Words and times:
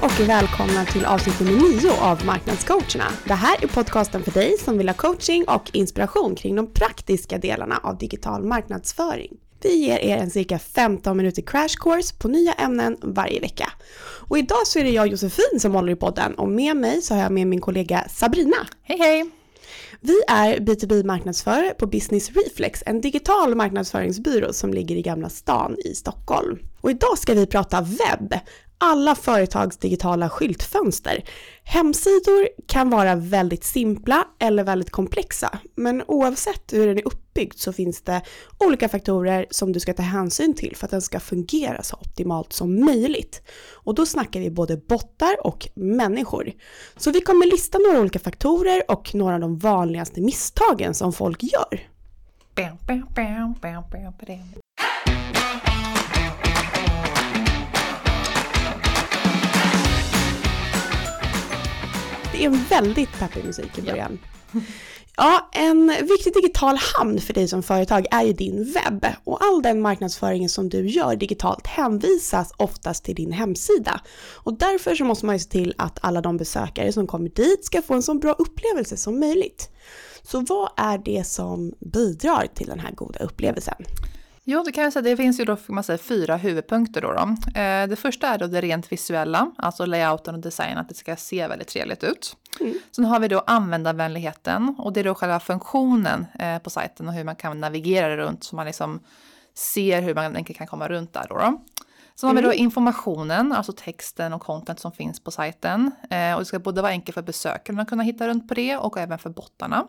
Hej 0.00 0.06
och 0.06 0.28
välkomna 0.28 0.84
till 0.84 1.04
avsnitt 1.04 1.40
nummer 1.40 1.80
9 1.82 1.90
av 2.00 2.24
Marknadscoacherna. 2.24 3.04
Det 3.24 3.34
här 3.34 3.64
är 3.64 3.66
podcasten 3.66 4.22
för 4.22 4.30
dig 4.30 4.58
som 4.58 4.78
vill 4.78 4.88
ha 4.88 4.94
coaching 4.94 5.44
och 5.48 5.70
inspiration 5.72 6.34
kring 6.34 6.56
de 6.56 6.72
praktiska 6.72 7.38
delarna 7.38 7.80
av 7.82 7.98
digital 7.98 8.44
marknadsföring. 8.44 9.32
Vi 9.62 9.86
ger 9.86 9.98
er 9.98 10.16
en 10.16 10.30
cirka 10.30 10.58
15 10.58 11.16
minuter 11.16 11.42
crash 11.42 11.76
course 11.80 12.14
på 12.18 12.28
nya 12.28 12.52
ämnen 12.52 12.96
varje 13.02 13.40
vecka. 13.40 13.72
Och 14.28 14.38
idag 14.38 14.66
så 14.66 14.78
är 14.78 14.84
det 14.84 14.90
jag 14.90 15.08
Josefin 15.08 15.60
som 15.60 15.74
håller 15.74 15.92
i 15.92 15.96
podden 15.96 16.34
och 16.34 16.48
med 16.48 16.76
mig 16.76 17.02
så 17.02 17.14
har 17.14 17.22
jag 17.22 17.32
med 17.32 17.46
min 17.46 17.60
kollega 17.60 18.04
Sabrina. 18.10 18.66
Hej 18.82 18.98
hej! 18.98 19.30
Vi 20.00 20.22
är 20.28 20.56
B2B 20.56 21.04
marknadsförare 21.04 21.74
på 21.78 21.86
Business 21.86 22.30
Reflex, 22.30 22.82
en 22.86 23.00
digital 23.00 23.54
marknadsföringsbyrå 23.54 24.52
som 24.52 24.74
ligger 24.74 24.96
i 24.96 25.02
Gamla 25.02 25.28
stan 25.28 25.76
i 25.84 25.94
Stockholm. 25.94 26.58
Och 26.80 26.90
idag 26.90 27.18
ska 27.18 27.34
vi 27.34 27.46
prata 27.46 27.80
webb, 27.80 28.34
alla 28.78 29.14
företags 29.14 29.76
digitala 29.76 30.28
skyltfönster. 30.28 31.24
Hemsidor 31.62 32.48
kan 32.66 32.90
vara 32.90 33.14
väldigt 33.14 33.64
simpla 33.64 34.24
eller 34.38 34.64
väldigt 34.64 34.90
komplexa, 34.90 35.58
men 35.74 36.02
oavsett 36.06 36.72
hur 36.72 36.86
den 36.86 36.98
är 36.98 37.06
uppbyggd 37.06 37.54
så 37.56 37.72
finns 37.72 38.02
det 38.02 38.22
olika 38.58 38.88
faktorer 38.88 39.46
som 39.50 39.72
du 39.72 39.80
ska 39.80 39.94
ta 39.94 40.02
hänsyn 40.02 40.54
till 40.54 40.76
för 40.76 40.84
att 40.84 40.90
den 40.90 41.02
ska 41.02 41.20
fungera 41.20 41.82
så 41.82 41.96
optimalt 41.96 42.52
som 42.52 42.84
möjligt. 42.84 43.42
Och 43.74 43.94
då 43.94 44.06
snackar 44.06 44.40
vi 44.40 44.50
både 44.50 44.76
bottar 44.76 45.46
och 45.46 45.68
människor. 45.74 46.52
Så 46.96 47.10
vi 47.10 47.20
kommer 47.20 47.46
lista 47.46 47.78
några 47.78 48.00
olika 48.00 48.18
faktorer 48.18 48.82
och 48.88 49.14
några 49.14 49.34
av 49.34 49.40
de 49.40 49.58
vanligaste 49.58 50.20
misstagen 50.20 50.94
som 50.94 51.12
folk 51.12 51.42
gör. 51.42 51.80
Det 62.38 62.44
är 62.44 62.46
en 62.46 62.64
väldigt 62.64 63.18
peppig 63.18 63.44
musik 63.44 63.78
i 63.78 63.82
början. 63.82 64.18
Ja. 64.52 64.60
ja, 65.16 65.48
en 65.52 65.88
viktig 65.88 66.34
digital 66.34 66.76
hamn 66.76 67.20
för 67.20 67.34
dig 67.34 67.48
som 67.48 67.62
företag 67.62 68.06
är 68.10 68.22
ju 68.22 68.32
din 68.32 68.72
webb 68.72 69.06
och 69.24 69.44
all 69.44 69.62
den 69.62 69.80
marknadsföringen 69.80 70.48
som 70.48 70.68
du 70.68 70.88
gör 70.88 71.16
digitalt 71.16 71.66
hänvisas 71.66 72.52
oftast 72.56 73.04
till 73.04 73.14
din 73.14 73.32
hemsida. 73.32 74.00
Och 74.34 74.58
därför 74.58 74.94
så 74.94 75.04
måste 75.04 75.26
man 75.26 75.34
ju 75.34 75.38
se 75.38 75.50
till 75.50 75.74
att 75.78 75.98
alla 76.02 76.20
de 76.20 76.36
besökare 76.36 76.92
som 76.92 77.06
kommer 77.06 77.28
dit 77.28 77.64
ska 77.64 77.82
få 77.82 77.94
en 77.94 78.02
så 78.02 78.14
bra 78.14 78.32
upplevelse 78.32 78.96
som 78.96 79.20
möjligt. 79.20 79.70
Så 80.22 80.40
vad 80.40 80.70
är 80.76 80.98
det 80.98 81.26
som 81.26 81.72
bidrar 81.80 82.46
till 82.54 82.66
den 82.66 82.80
här 82.80 82.92
goda 82.92 83.18
upplevelsen? 83.18 83.84
Jo, 84.50 84.62
det 84.62 84.72
kan 84.72 84.84
jag 84.84 84.92
säga. 84.92 85.02
Det 85.02 85.16
finns 85.16 85.40
ju 85.40 85.44
då 85.44 85.56
man 85.66 85.84
säga, 85.84 85.98
fyra 85.98 86.36
huvudpunkter. 86.36 87.00
Då, 87.00 87.12
då. 87.12 87.20
Eh, 87.60 87.88
det 87.88 87.96
första 87.96 88.28
är 88.28 88.38
då 88.38 88.46
det 88.46 88.60
rent 88.60 88.92
visuella, 88.92 89.50
alltså 89.56 89.86
layouten 89.86 90.34
och 90.34 90.40
designen, 90.40 90.78
att 90.78 90.88
det 90.88 90.94
ska 90.94 91.16
se 91.16 91.48
väldigt 91.48 91.68
trevligt 91.68 92.04
ut. 92.04 92.36
Mm. 92.60 92.74
Sen 92.90 93.04
har 93.04 93.20
vi 93.20 93.28
då 93.28 93.38
användarvänligheten 93.46 94.74
och 94.78 94.92
det 94.92 95.00
är 95.00 95.04
då 95.04 95.14
själva 95.14 95.40
funktionen 95.40 96.26
eh, 96.38 96.58
på 96.58 96.70
sajten 96.70 97.08
och 97.08 97.14
hur 97.14 97.24
man 97.24 97.36
kan 97.36 97.60
navigera 97.60 98.16
runt 98.16 98.44
så 98.44 98.56
man 98.56 98.66
liksom 98.66 99.00
ser 99.54 100.02
hur 100.02 100.14
man 100.14 100.36
enkelt 100.36 100.58
kan 100.58 100.66
komma 100.66 100.88
runt 100.88 101.12
där. 101.12 101.26
Då, 101.28 101.34
då. 101.34 101.60
Så 102.20 102.26
har 102.26 102.34
vi 102.34 102.40
då 102.40 102.48
mm. 102.48 102.58
informationen, 102.58 103.52
alltså 103.52 103.72
texten 103.72 104.32
och 104.32 104.40
content 104.40 104.80
som 104.80 104.92
finns 104.92 105.20
på 105.20 105.30
sajten. 105.30 105.90
Eh, 106.10 106.34
och 106.34 106.40
det 106.40 106.44
ska 106.44 106.58
både 106.58 106.82
vara 106.82 106.92
enkelt 106.92 107.14
för 107.14 107.22
besökarna 107.22 107.82
att 107.82 107.88
kunna 107.88 108.02
hitta 108.02 108.28
runt 108.28 108.48
på 108.48 108.54
det 108.54 108.76
och 108.76 108.98
även 108.98 109.18
för 109.18 109.30
bottarna. 109.30 109.86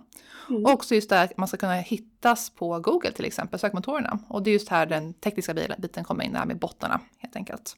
Mm. 0.49 0.65
Och 0.65 0.71
också 0.71 0.95
just 0.95 1.09
det 1.09 1.21
att 1.21 1.37
man 1.37 1.47
ska 1.47 1.57
kunna 1.57 1.73
hittas 1.73 2.49
på 2.49 2.79
Google 2.79 3.11
till 3.11 3.25
exempel, 3.25 3.59
sökmotorerna. 3.59 4.19
Och 4.27 4.43
det 4.43 4.49
är 4.49 4.53
just 4.53 4.69
här 4.69 4.85
den 4.85 5.13
tekniska 5.13 5.53
biten 5.77 6.03
kommer 6.03 6.23
in, 6.23 6.33
där 6.33 6.45
med 6.45 6.59
bottarna 6.59 6.99
helt 7.17 7.35
enkelt. 7.35 7.75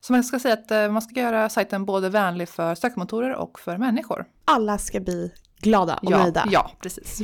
Så 0.00 0.12
man 0.12 0.24
ska 0.24 0.38
säga 0.38 0.54
att 0.54 0.70
eh, 0.70 0.88
man 0.88 1.02
ska 1.02 1.20
göra 1.20 1.48
sajten 1.48 1.84
både 1.84 2.08
vänlig 2.08 2.48
för 2.48 2.74
sökmotorer 2.74 3.34
och 3.34 3.60
för 3.60 3.78
människor. 3.78 4.26
Alla 4.44 4.78
ska 4.78 5.00
bli 5.00 5.32
glada 5.60 5.94
och 6.02 6.12
ja, 6.12 6.22
nöjda. 6.22 6.48
Ja, 6.50 6.70
precis. 6.80 7.20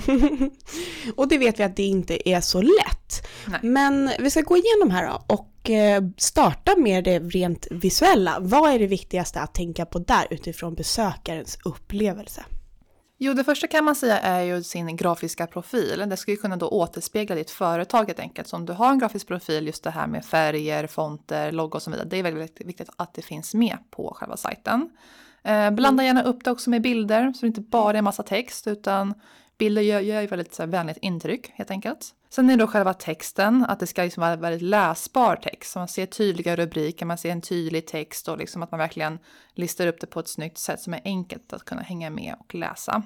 och 1.17 1.29
det 1.29 1.39
vet 1.39 1.61
vi 1.61 1.65
att 1.65 1.77
det 1.77 1.83
inte 1.83 2.29
är 2.29 2.41
så 2.41 2.63
lätt. 2.63 3.29
Nej. 3.47 3.61
Men 3.63 4.11
vi 4.19 4.31
ska 4.31 4.41
gå 4.41 4.57
igenom 4.57 4.91
här 4.91 5.09
då 5.09 5.35
och 5.35 5.71
eh, 5.71 6.03
starta 6.17 6.77
med 6.77 7.05
det 7.05 7.19
rent 7.19 7.67
visuella. 7.71 8.37
Vad 8.41 8.75
är 8.75 8.79
det 8.79 8.87
viktigaste 8.87 9.41
att 9.41 9.55
tänka 9.55 9.87
på 9.87 9.99
där 9.99 10.27
utifrån 10.31 10.75
besökarens 10.75 11.59
upplevelse? 11.65 12.45
Jo, 13.25 13.35
det 13.35 13.45
första 13.45 13.67
kan 13.67 13.85
man 13.85 13.95
säga 13.95 14.19
är 14.19 14.41
ju 14.41 14.63
sin 14.63 14.97
grafiska 14.97 15.47
profil. 15.47 16.05
Det 16.07 16.17
ska 16.17 16.31
ju 16.31 16.37
kunna 16.37 16.57
då 16.57 16.69
återspegla 16.69 17.35
ditt 17.35 17.51
företag 17.51 18.05
helt 18.07 18.21
enkelt. 18.21 18.49
Så 18.49 18.57
om 18.57 18.67
du 18.67 18.73
har 18.73 18.91
en 18.91 18.99
grafisk 18.99 19.27
profil, 19.27 19.67
just 19.67 19.85
det 19.85 19.91
här 19.91 20.07
med 20.07 20.25
färger, 20.25 20.87
fonter, 20.87 21.53
logo 21.53 21.77
och 21.77 21.83
så 21.83 21.91
vidare. 21.91 22.09
Det 22.09 22.17
är 22.17 22.23
väldigt 22.23 22.61
viktigt 22.61 22.89
att 22.97 23.15
det 23.15 23.23
finns 23.23 23.55
med 23.55 23.79
på 23.91 24.17
själva 24.17 24.37
sajten. 24.37 24.91
Eh, 25.45 25.71
blanda 25.71 26.05
gärna 26.05 26.23
upp 26.23 26.45
det 26.45 26.51
också 26.51 26.71
med 26.71 26.83
bilder 26.83 27.33
så 27.33 27.41
det 27.41 27.47
inte 27.47 27.61
bara 27.61 27.99
är 27.99 28.03
massa 28.03 28.23
text 28.23 28.67
utan 28.67 29.15
bilder 29.59 29.83
gör, 29.83 30.01
gör 30.01 30.21
ju 30.21 30.27
väldigt 30.27 30.55
så 30.55 30.63
här, 30.63 30.71
vänligt 30.71 30.99
intryck 31.03 31.51
helt 31.55 31.71
enkelt. 31.71 32.15
Sen 32.31 32.51
är 32.51 32.57
det 32.57 32.63
då 32.63 32.67
själva 32.67 32.95
texten, 32.95 33.65
att 33.69 33.81
det 33.81 33.87
ska 33.87 34.03
liksom 34.03 34.21
vara 34.21 34.37
väldigt 34.37 34.63
läsbar 34.63 35.37
text. 35.37 35.73
Så 35.73 35.79
man 35.79 35.89
ser 35.89 36.07
tydliga 36.07 36.57
rubriker, 36.57 37.07
man 37.07 37.19
ser 37.19 37.31
en 37.31 37.41
tydlig 37.41 37.87
text 37.87 38.29
och 38.29 38.39
liksom 38.39 38.63
att 38.63 38.71
man 38.71 38.79
verkligen 38.79 39.19
listar 39.55 39.87
upp 39.87 40.01
det 40.01 40.07
på 40.07 40.21
ett 40.21 40.29
snyggt 40.29 40.59
sätt 40.59 40.81
som 40.81 40.95
är 40.95 41.01
enkelt 41.05 41.53
att 41.53 41.65
kunna 41.65 41.83
hänga 41.83 42.11
med 42.11 42.35
och 42.39 42.55
läsa. 42.55 43.03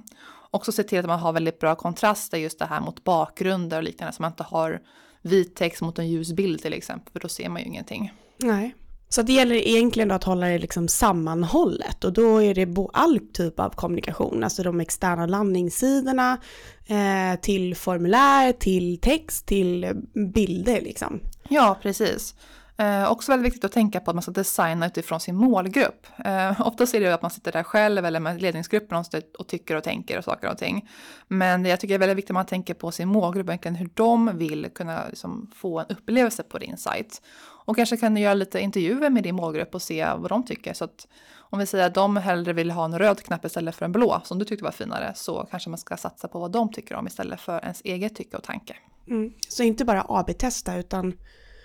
Också 0.50 0.72
se 0.72 0.82
till 0.82 0.98
att 0.98 1.06
man 1.06 1.18
har 1.18 1.32
väldigt 1.32 1.58
bra 1.58 1.74
kontraster 1.74 2.38
just 2.38 2.58
det 2.58 2.64
här 2.64 2.80
mot 2.80 3.04
bakgrunder 3.04 3.76
och 3.76 3.82
liknande 3.82 4.12
så 4.12 4.22
man 4.22 4.32
inte 4.32 4.42
har 4.42 4.80
vit 5.22 5.56
text 5.56 5.82
mot 5.82 5.98
en 5.98 6.08
ljus 6.08 6.32
bild 6.32 6.62
till 6.62 6.72
exempel 6.72 7.12
för 7.12 7.20
då 7.20 7.28
ser 7.28 7.48
man 7.48 7.62
ju 7.62 7.66
ingenting. 7.66 8.12
Nej. 8.38 8.74
Så 9.08 9.22
det 9.22 9.32
gäller 9.32 9.54
egentligen 9.54 10.10
att 10.10 10.24
hålla 10.24 10.46
det 10.46 10.58
liksom 10.58 10.88
sammanhållet 10.88 12.04
och 12.04 12.12
då 12.12 12.42
är 12.42 12.54
det 12.54 12.86
all 12.92 13.18
typ 13.32 13.60
av 13.60 13.70
kommunikation, 13.70 14.44
alltså 14.44 14.62
de 14.62 14.80
externa 14.80 15.26
landningssidorna 15.26 16.38
eh, 16.86 17.40
till 17.40 17.76
formulär, 17.76 18.52
till 18.52 18.98
text, 19.00 19.46
till 19.46 19.92
bilder 20.34 20.80
liksom. 20.80 21.20
Ja, 21.48 21.78
precis. 21.82 22.34
Eh, 22.78 23.10
också 23.10 23.32
väldigt 23.32 23.46
viktigt 23.46 23.64
att 23.64 23.72
tänka 23.72 24.00
på 24.00 24.10
att 24.10 24.14
man 24.14 24.22
ska 24.22 24.32
designa 24.32 24.86
utifrån 24.86 25.20
sin 25.20 25.36
målgrupp. 25.36 26.06
Eh, 26.24 26.60
ofta 26.66 26.84
är 26.84 27.00
det 27.00 27.14
att 27.14 27.22
man 27.22 27.30
sitter 27.30 27.52
där 27.52 27.62
själv 27.62 28.04
eller 28.04 28.20
med 28.20 28.42
ledningsgruppen 28.42 29.04
och 29.38 29.48
tycker 29.48 29.76
och 29.76 29.84
tänker 29.84 30.18
och 30.18 30.24
saker 30.24 30.50
och 30.50 30.58
ting. 30.58 30.88
Men 31.28 31.64
jag 31.64 31.80
tycker 31.80 31.94
det 31.94 31.96
är 31.96 31.98
väldigt 31.98 32.18
viktigt 32.18 32.30
att 32.30 32.34
man 32.34 32.46
tänker 32.46 32.74
på 32.74 32.90
sin 32.90 33.08
målgrupp, 33.08 33.50
hur 33.50 33.90
de 33.94 34.38
vill 34.38 34.68
kunna 34.74 35.08
liksom, 35.08 35.50
få 35.54 35.78
en 35.78 35.86
upplevelse 35.88 36.42
på 36.42 36.58
din 36.58 36.76
sajt. 36.76 37.22
Och 37.66 37.76
kanske 37.76 37.96
kan 37.96 38.14
du 38.14 38.20
göra 38.20 38.34
lite 38.34 38.60
intervjuer 38.60 39.10
med 39.10 39.22
din 39.22 39.34
målgrupp 39.34 39.74
och 39.74 39.82
se 39.82 40.06
vad 40.16 40.30
de 40.30 40.44
tycker. 40.44 40.74
Så 40.74 40.84
att 40.84 41.06
om 41.38 41.58
vi 41.58 41.66
säger 41.66 41.86
att 41.86 41.94
de 41.94 42.16
hellre 42.16 42.52
vill 42.52 42.70
ha 42.70 42.84
en 42.84 42.98
röd 42.98 43.22
knapp 43.22 43.44
istället 43.44 43.74
för 43.74 43.84
en 43.84 43.92
blå, 43.92 44.20
som 44.24 44.38
du 44.38 44.44
tyckte 44.44 44.64
var 44.64 44.70
finare, 44.70 45.12
så 45.14 45.46
kanske 45.50 45.70
man 45.70 45.78
ska 45.78 45.96
satsa 45.96 46.28
på 46.28 46.38
vad 46.38 46.50
de 46.52 46.72
tycker 46.72 46.94
om 46.94 47.06
istället 47.06 47.40
för 47.40 47.60
ens 47.62 47.80
eget 47.84 48.16
tycke 48.16 48.36
och 48.36 48.42
tanke. 48.42 48.76
Mm. 49.08 49.32
Så 49.48 49.62
inte 49.62 49.84
bara 49.84 50.06
AB-testa 50.08 50.76
utan 50.76 51.18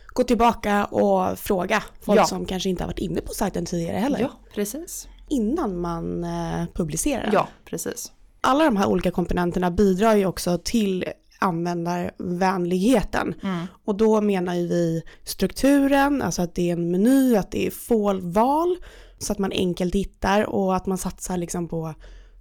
gå 0.08 0.24
tillbaka 0.24 0.86
och 0.86 1.40
fråga 1.40 1.84
folk 2.02 2.20
ja. 2.20 2.26
som 2.26 2.46
kanske 2.46 2.70
inte 2.70 2.84
har 2.84 2.88
varit 2.88 3.00
inne 3.00 3.22
på 3.22 3.34
sajten 3.34 3.66
tidigare 3.66 3.98
heller. 3.98 4.20
Ja, 4.20 4.30
precis. 4.54 5.08
Innan 5.30 5.82
man 5.82 6.24
eh, 6.24 6.66
publicerar. 6.74 7.30
Ja, 7.34 7.48
precis. 7.66 8.12
Alla 8.42 8.64
de 8.64 8.78
här 8.78 8.88
olika 8.88 9.12
komponenterna 9.12 9.72
bidrar 9.72 10.16
ju 10.16 10.26
också 10.26 10.60
till 10.64 11.06
användarvänligheten. 11.42 13.36
Mm. 13.44 13.66
Och 13.86 13.96
då 13.96 14.22
menar 14.22 14.54
ju 14.54 14.68
vi 14.68 15.04
strukturen, 15.24 16.22
alltså 16.22 16.42
att 16.42 16.56
det 16.56 16.70
är 16.70 16.74
en 16.74 16.92
meny, 16.92 17.36
att 17.36 17.52
det 17.52 17.68
är 17.68 17.72
fålval 17.72 18.78
så 19.18 19.34
att 19.34 19.40
man 19.40 19.52
enkelt 19.52 19.96
hittar 19.96 20.44
och 20.44 20.76
att 20.76 20.86
man 20.86 20.98
satsar 20.98 21.38
liksom 21.38 21.68
på 21.68 21.94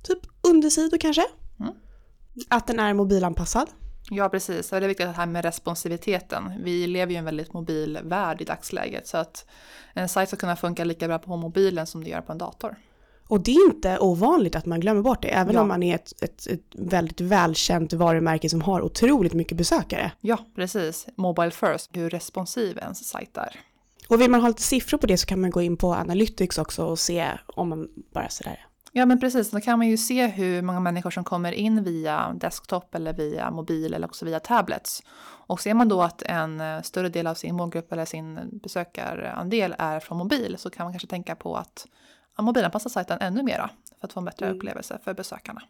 typ 0.02 0.18
undersidor 0.48 0.98
kanske. 0.98 1.24
Mm. 1.60 1.72
Att 2.48 2.66
den 2.66 2.80
är 2.80 2.94
mobilanpassad. 2.94 3.68
Ja, 4.10 4.28
precis. 4.28 4.70
Det 4.70 4.76
är 4.76 4.80
viktigt 4.80 5.06
det 5.06 5.12
här 5.12 5.26
med 5.26 5.44
responsiviteten. 5.44 6.52
Vi 6.62 6.86
lever 6.86 7.10
ju 7.10 7.16
i 7.16 7.18
en 7.18 7.24
väldigt 7.24 7.52
mobil 7.52 7.98
värld 8.02 8.40
i 8.40 8.44
dagsläget 8.44 9.06
så 9.06 9.16
att 9.16 9.46
en 9.94 10.08
sajt 10.08 10.28
ska 10.28 10.36
kunna 10.36 10.56
funka 10.56 10.84
lika 10.84 11.08
bra 11.08 11.18
på 11.18 11.36
mobilen 11.36 11.86
som 11.86 12.04
det 12.04 12.10
gör 12.10 12.20
på 12.20 12.32
en 12.32 12.38
dator. 12.38 12.76
Och 13.30 13.40
det 13.40 13.50
är 13.50 13.66
inte 13.66 13.98
ovanligt 13.98 14.56
att 14.56 14.66
man 14.66 14.80
glömmer 14.80 15.02
bort 15.02 15.22
det, 15.22 15.28
även 15.28 15.54
ja. 15.54 15.60
om 15.60 15.68
man 15.68 15.82
är 15.82 15.94
ett, 15.94 16.22
ett, 16.22 16.46
ett, 16.46 16.60
väldigt 16.74 17.20
välkänt 17.20 17.92
varumärke 17.92 18.48
som 18.48 18.62
har 18.62 18.82
otroligt 18.82 19.32
mycket 19.32 19.56
besökare. 19.56 20.12
Ja, 20.20 20.38
precis. 20.54 21.06
Mobile 21.16 21.50
first, 21.50 21.96
hur 21.96 22.10
responsiv 22.10 22.78
ens 22.78 23.08
sajt 23.08 23.36
är. 23.36 23.60
Och 24.08 24.20
vill 24.20 24.30
man 24.30 24.40
ha 24.40 24.48
lite 24.48 24.62
siffror 24.62 24.98
på 24.98 25.06
det 25.06 25.16
så 25.16 25.26
kan 25.26 25.40
man 25.40 25.50
gå 25.50 25.62
in 25.62 25.76
på 25.76 25.94
Analytics 25.94 26.58
också 26.58 26.84
och 26.84 26.98
se 26.98 27.26
om 27.46 27.68
man 27.68 27.88
bara 28.14 28.28
sådär 28.28 28.66
Ja 28.92 29.06
men 29.06 29.20
precis, 29.20 29.50
då 29.50 29.60
kan 29.60 29.78
man 29.78 29.88
ju 29.88 29.96
se 29.96 30.26
hur 30.26 30.62
många 30.62 30.80
människor 30.80 31.10
som 31.10 31.24
kommer 31.24 31.52
in 31.52 31.84
via 31.84 32.32
desktop 32.40 32.94
eller 32.94 33.12
via 33.12 33.50
mobil 33.50 33.94
eller 33.94 34.06
också 34.06 34.24
via 34.24 34.40
tablets. 34.40 35.02
Och 35.46 35.60
ser 35.60 35.74
man 35.74 35.88
då 35.88 36.02
att 36.02 36.22
en 36.22 36.60
eh, 36.60 36.82
större 36.82 37.08
del 37.08 37.26
av 37.26 37.34
sin 37.34 37.54
målgrupp 37.54 37.92
eller 37.92 38.04
sin 38.04 38.60
besökarandel 38.62 39.74
är 39.78 40.00
från 40.00 40.18
mobil 40.18 40.56
så 40.58 40.70
kan 40.70 40.84
man 40.84 40.92
kanske 40.92 41.08
tänka 41.08 41.34
på 41.34 41.56
att 41.56 41.86
mobilanpassa 42.42 42.88
sajten 42.88 43.18
ännu 43.20 43.42
mera 43.42 43.70
för 44.00 44.06
att 44.06 44.12
få 44.12 44.20
en 44.20 44.24
bättre 44.24 44.46
mm. 44.46 44.56
upplevelse 44.56 44.98
för 45.04 45.14
besökarna. 45.14 45.62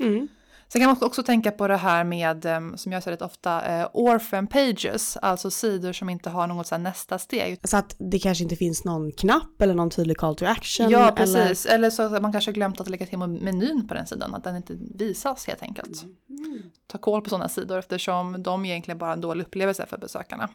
Mm. 0.00 0.28
Sen 0.72 0.80
kan 0.80 0.90
man 0.90 0.96
också 1.02 1.22
tänka 1.22 1.50
på 1.50 1.68
det 1.68 1.76
här 1.76 2.04
med, 2.04 2.44
ehm, 2.46 2.76
som 2.76 2.92
jag 2.92 3.02
ser 3.02 3.10
rätt 3.10 3.22
ofta, 3.22 3.80
eh, 3.80 3.88
orphan 3.92 4.46
pages, 4.46 5.16
alltså 5.16 5.50
sidor 5.50 5.92
som 5.92 6.08
inte 6.08 6.30
har 6.30 6.46
något 6.46 6.66
så 6.66 6.78
nästa 6.78 7.18
steg. 7.18 7.68
Så 7.68 7.76
att 7.76 7.96
det 7.98 8.18
kanske 8.18 8.44
inte 8.44 8.56
finns 8.56 8.84
någon 8.84 9.12
knapp 9.12 9.62
eller 9.62 9.74
någon 9.74 9.90
tydlig 9.90 10.16
call 10.16 10.36
to 10.36 10.44
action? 10.44 10.90
Ja, 10.90 11.12
precis. 11.16 11.66
Eller, 11.66 11.74
eller 11.74 11.90
så 11.90 12.02
att 12.02 12.22
man 12.22 12.32
kanske 12.32 12.52
glömt 12.52 12.80
att 12.80 12.88
lägga 12.88 13.06
till 13.06 13.18
menyn 13.18 13.88
på 13.88 13.94
den 13.94 14.06
sidan, 14.06 14.34
att 14.34 14.44
den 14.44 14.56
inte 14.56 14.78
visas 14.94 15.46
helt 15.46 15.62
enkelt. 15.62 16.02
Mm. 16.02 16.62
Ta 16.86 16.98
koll 16.98 17.22
på 17.22 17.30
sådana 17.30 17.48
sidor 17.48 17.78
eftersom 17.78 18.42
de 18.42 18.64
egentligen 18.64 18.98
bara 18.98 19.12
en 19.12 19.20
dålig 19.20 19.44
upplevelse 19.44 19.86
för 19.86 19.98
besökarna. 19.98 20.48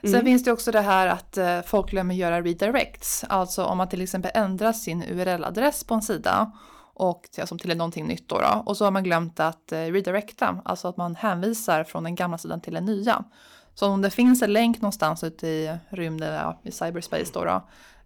Sen 0.00 0.14
mm. 0.14 0.24
finns 0.24 0.44
det 0.44 0.52
också 0.52 0.72
det 0.72 0.80
här 0.80 1.06
att 1.06 1.36
eh, 1.36 1.60
folk 1.62 1.90
glömmer 1.90 2.14
göra 2.14 2.42
redirects, 2.42 3.24
alltså 3.28 3.64
om 3.64 3.78
man 3.78 3.88
till 3.88 4.02
exempel 4.02 4.30
ändrar 4.34 4.72
sin 4.72 5.02
URL-adress 5.02 5.84
på 5.84 5.94
en 5.94 6.02
sida 6.02 6.52
och 6.94 7.28
till, 7.32 7.40
alltså 7.40 7.58
till 7.58 7.76
någonting 7.76 8.06
nytt 8.06 8.28
då, 8.28 8.40
då, 8.40 8.62
och 8.66 8.76
så 8.76 8.84
har 8.84 8.90
man 8.90 9.04
glömt 9.04 9.40
att 9.40 9.72
eh, 9.72 9.78
redirecta, 9.78 10.62
alltså 10.64 10.88
att 10.88 10.96
man 10.96 11.16
hänvisar 11.16 11.84
från 11.84 12.04
den 12.04 12.14
gamla 12.14 12.38
sidan 12.38 12.60
till 12.60 12.74
den 12.74 12.84
nya. 12.84 13.24
Så 13.74 13.86
om 13.86 14.02
det 14.02 14.10
finns 14.10 14.42
en 14.42 14.52
länk 14.52 14.80
någonstans 14.80 15.24
ute 15.24 15.46
i 15.46 15.76
rymden, 15.88 16.34
ja, 16.34 16.60
i 16.62 16.70
cyberspace 16.70 17.30
då, 17.32 17.44
då 17.44 17.62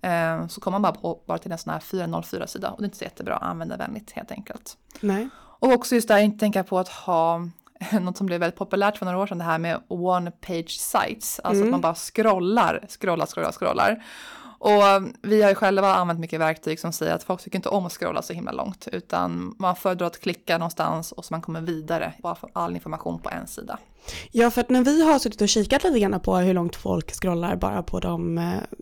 eh, 0.09 0.47
så 0.47 0.61
kommer 0.61 0.79
man 0.79 0.83
bara, 0.83 0.93
på, 0.93 1.23
bara 1.27 1.39
till 1.39 1.53
en 1.53 1.59
sån 1.59 1.73
här 1.73 1.81
404-sida 1.81 2.71
och 2.71 2.79
det 2.79 2.83
är 2.83 2.87
inte 2.87 2.99
så 2.99 3.05
jättebra 3.05 3.37
användarvänligt 3.37 4.13
helt 4.13 4.33
enkelt. 4.33 4.77
Nej. 5.01 5.29
Och 5.37 5.73
också 5.73 5.95
just 5.95 6.09
det 6.09 6.15
här, 6.15 6.21
inte 6.21 6.39
tänka 6.39 6.65
på 6.65 6.79
att 6.79 6.89
ha 6.89 7.49
något 8.01 8.17
som 8.17 8.27
blev 8.27 8.41
väldigt 8.41 8.59
populärt 8.59 8.97
för 8.97 9.07
några 9.07 9.19
år 9.19 9.27
sedan, 9.27 9.39
det 9.39 9.45
här 9.45 9.59
med 9.59 9.81
one 9.89 10.31
page 10.31 10.71
sites, 10.71 11.41
alltså 11.45 11.63
mm. 11.63 11.69
att 11.69 11.71
man 11.71 11.81
bara 11.81 11.95
scrollar, 11.95 12.87
scrollar, 12.89 13.27
scrollar, 13.27 13.53
scrollar. 13.53 14.05
Och 14.65 14.83
vi 15.23 15.43
har 15.43 15.49
ju 15.49 15.55
själva 15.55 15.95
använt 15.95 16.21
mycket 16.21 16.41
verktyg 16.41 16.81
som 16.81 16.93
säger 16.93 17.15
att 17.15 17.23
folk 17.23 17.43
tycker 17.43 17.59
inte 17.59 17.69
om 17.69 17.87
att 17.87 17.93
scrolla 17.93 18.23
så 18.23 18.33
himla 18.33 18.53
långt, 18.53 18.89
utan 18.93 19.55
man 19.59 19.77
föredrar 19.77 20.07
att 20.07 20.21
klicka 20.21 20.59
någonstans 20.59 21.13
och 21.13 21.25
så 21.25 21.35
man 21.35 21.43
kommer 21.43 21.61
vidare, 21.61 22.13
bara 22.23 22.35
få 22.35 22.49
all 22.53 22.75
information 22.75 23.19
på 23.19 23.31
en 23.31 23.47
sida. 23.47 23.79
Ja, 24.31 24.51
för 24.51 24.61
att 24.61 24.71
när 24.71 24.85
vi 24.85 25.03
har 25.03 25.19
suttit 25.19 25.41
och 25.41 25.49
kikat 25.49 25.85
lite 25.85 26.01
grann 26.01 26.21
på 26.21 26.37
hur 26.37 26.55
långt 26.55 26.77
folk 26.77 27.13
scrollar 27.13 27.57
bara 27.57 27.83
på 27.83 28.01
de, 28.01 28.39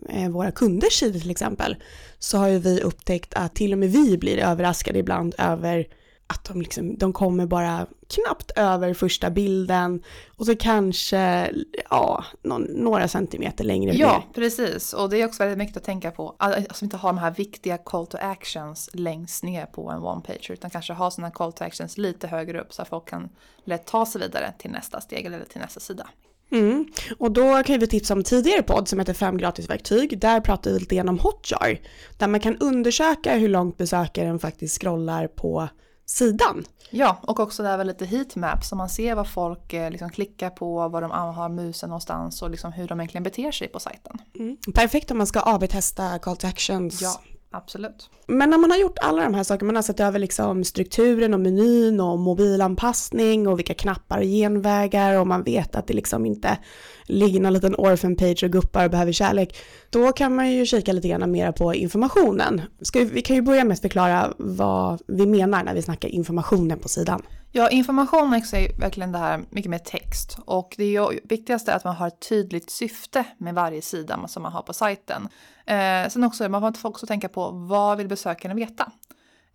eh, 0.09 0.29
våra 0.29 0.51
kunders 0.51 0.93
sidor 0.93 1.19
till 1.19 1.31
exempel, 1.31 1.75
så 2.19 2.37
har 2.37 2.47
ju 2.47 2.59
vi 2.59 2.81
upptäckt 2.81 3.33
att 3.33 3.55
till 3.55 3.71
och 3.73 3.79
med 3.79 3.91
vi 3.91 4.17
blir 4.17 4.37
överraskade 4.37 4.99
ibland 4.99 5.35
över 5.37 5.87
att 6.31 6.43
de, 6.43 6.61
liksom, 6.61 6.97
de 6.97 7.13
kommer 7.13 7.45
bara 7.45 7.87
knappt 8.09 8.51
över 8.55 8.93
första 8.93 9.29
bilden 9.29 10.03
och 10.37 10.45
så 10.45 10.55
kanske 10.55 11.51
ja, 11.89 12.25
någon, 12.43 12.61
några 12.63 13.07
centimeter 13.07 13.63
längre 13.63 13.93
Ja, 13.93 14.13
ner. 14.13 14.23
precis. 14.33 14.93
Och 14.93 15.09
det 15.09 15.21
är 15.21 15.25
också 15.25 15.43
väldigt 15.43 15.57
mycket 15.57 15.77
att 15.77 15.83
tänka 15.83 16.11
på. 16.11 16.35
Alltså 16.39 16.85
inte 16.85 16.97
ha 16.97 17.09
de 17.09 17.17
här 17.17 17.31
viktiga 17.31 17.77
call 17.77 18.07
to 18.07 18.17
actions 18.21 18.89
längst 18.93 19.43
ner 19.43 19.65
på 19.65 19.89
en 19.89 20.03
one 20.03 20.21
page 20.21 20.49
utan 20.51 20.69
kanske 20.69 20.93
ha 20.93 21.11
sådana 21.11 21.31
call 21.31 21.53
to 21.53 21.63
actions 21.63 21.97
lite 21.97 22.27
högre 22.27 22.61
upp 22.61 22.73
så 22.73 22.81
att 22.81 22.87
folk 22.87 23.09
kan 23.09 23.29
lätt 23.63 23.85
ta 23.85 24.05
sig 24.05 24.21
vidare 24.21 24.53
till 24.57 24.71
nästa 24.71 25.01
steg 25.01 25.25
eller 25.25 25.45
till 25.45 25.61
nästa 25.61 25.79
sida. 25.79 26.07
Mm. 26.51 26.85
Och 27.17 27.31
då 27.31 27.63
kan 27.63 27.79
vi 27.79 27.87
tipsa 27.87 28.13
om 28.13 28.23
tidigare 28.23 28.61
podd 28.61 28.87
som 28.87 28.99
heter 28.99 29.13
fem 29.13 29.37
gratisverktyg. 29.37 30.19
Där 30.19 30.41
pratar 30.41 30.71
vi 30.71 30.79
lite 30.79 30.95
grann 30.95 31.09
om 31.09 31.19
Hotjar. 31.19 31.79
Där 32.17 32.27
man 32.27 32.39
kan 32.39 32.57
undersöka 32.57 33.35
hur 33.35 33.49
långt 33.49 33.77
besökaren 33.77 34.39
faktiskt 34.39 34.81
scrollar 34.81 35.27
på 35.27 35.69
sidan. 36.11 36.65
Ja, 36.89 37.17
och 37.21 37.39
också 37.39 37.63
det 37.63 37.69
här 37.69 37.83
lite 37.83 38.05
heatmap 38.05 38.63
så 38.63 38.75
man 38.75 38.89
ser 38.89 39.15
vad 39.15 39.29
folk 39.29 39.73
eh, 39.73 39.91
liksom 39.91 40.09
klickar 40.09 40.49
på, 40.49 40.87
var 40.87 41.01
de 41.01 41.11
har 41.11 41.49
musen 41.49 41.89
någonstans 41.89 42.41
och 42.41 42.49
liksom 42.49 42.71
hur 42.73 42.87
de 42.87 42.99
egentligen 42.99 43.23
beter 43.23 43.51
sig 43.51 43.67
på 43.67 43.79
sajten. 43.79 44.17
Mm. 44.39 44.57
Perfekt 44.73 45.11
om 45.11 45.17
man 45.17 45.27
ska 45.27 45.41
AB-testa 45.45 46.19
call 46.19 46.37
to 46.37 46.47
actions. 46.47 47.01
Ja, 47.01 47.21
absolut. 47.51 48.09
Men 48.27 48.49
när 48.49 48.57
man 48.57 48.71
har 48.71 48.77
gjort 48.77 48.97
alla 49.01 49.23
de 49.23 49.33
här 49.33 49.43
sakerna, 49.43 49.65
man 49.65 49.75
har 49.75 49.83
sett 49.83 49.99
över 49.99 50.19
liksom 50.19 50.63
strukturen 50.63 51.33
och 51.33 51.39
menyn 51.39 51.99
och 51.99 52.19
mobilanpassning 52.19 53.47
och 53.47 53.59
vilka 53.59 53.73
knappar 53.73 54.17
och 54.17 54.23
genvägar 54.23 55.19
och 55.19 55.27
man 55.27 55.43
vet 55.43 55.75
att 55.75 55.87
det 55.87 55.93
liksom 55.93 56.25
inte 56.25 56.57
ligger 57.03 57.39
någon 57.39 57.53
liten 57.53 57.75
orphan 57.75 58.15
page 58.15 58.43
och 58.43 58.51
guppar 58.51 58.85
och 58.85 58.91
behöver 58.91 59.11
kärlek, 59.11 59.57
då 59.89 60.11
kan 60.11 60.35
man 60.35 60.51
ju 60.51 60.65
kika 60.65 60.93
lite 60.93 61.07
grann 61.07 61.31
mer 61.31 61.51
på 61.51 61.73
informationen. 61.73 62.61
Ska 62.81 62.99
vi, 62.99 63.05
vi 63.05 63.21
kan 63.21 63.35
ju 63.35 63.41
börja 63.41 63.63
med 63.63 63.73
att 63.73 63.81
förklara 63.81 64.33
vad 64.37 65.01
vi 65.07 65.25
menar 65.25 65.63
när 65.63 65.73
vi 65.73 65.81
snackar 65.81 66.09
informationen 66.09 66.79
på 66.79 66.89
sidan. 66.89 67.21
Ja, 67.53 67.69
information 67.69 68.33
är 68.33 68.79
verkligen 68.79 69.11
det 69.11 69.17
här 69.17 69.43
mycket 69.49 69.71
mer 69.71 69.77
text 69.77 70.37
och 70.45 70.75
det 70.77 70.83
är 70.83 71.11
ju 71.11 71.19
viktigast 71.23 71.69
att 71.69 71.83
man 71.83 71.95
har 71.95 72.07
ett 72.07 72.29
tydligt 72.29 72.69
syfte 72.69 73.25
med 73.37 73.55
varje 73.55 73.81
sida 73.81 74.27
som 74.27 74.43
man 74.43 74.51
har 74.51 74.61
på 74.61 74.73
sajten. 74.73 75.29
Eh, 75.65 76.09
sen 76.09 76.23
också, 76.23 76.49
man 76.49 76.73
får 76.73 76.89
också 76.89 77.05
tänka 77.05 77.29
på 77.29 77.51
vad 77.51 77.97
vill 77.97 78.07
besökarna 78.07 78.53
veta? 78.53 78.91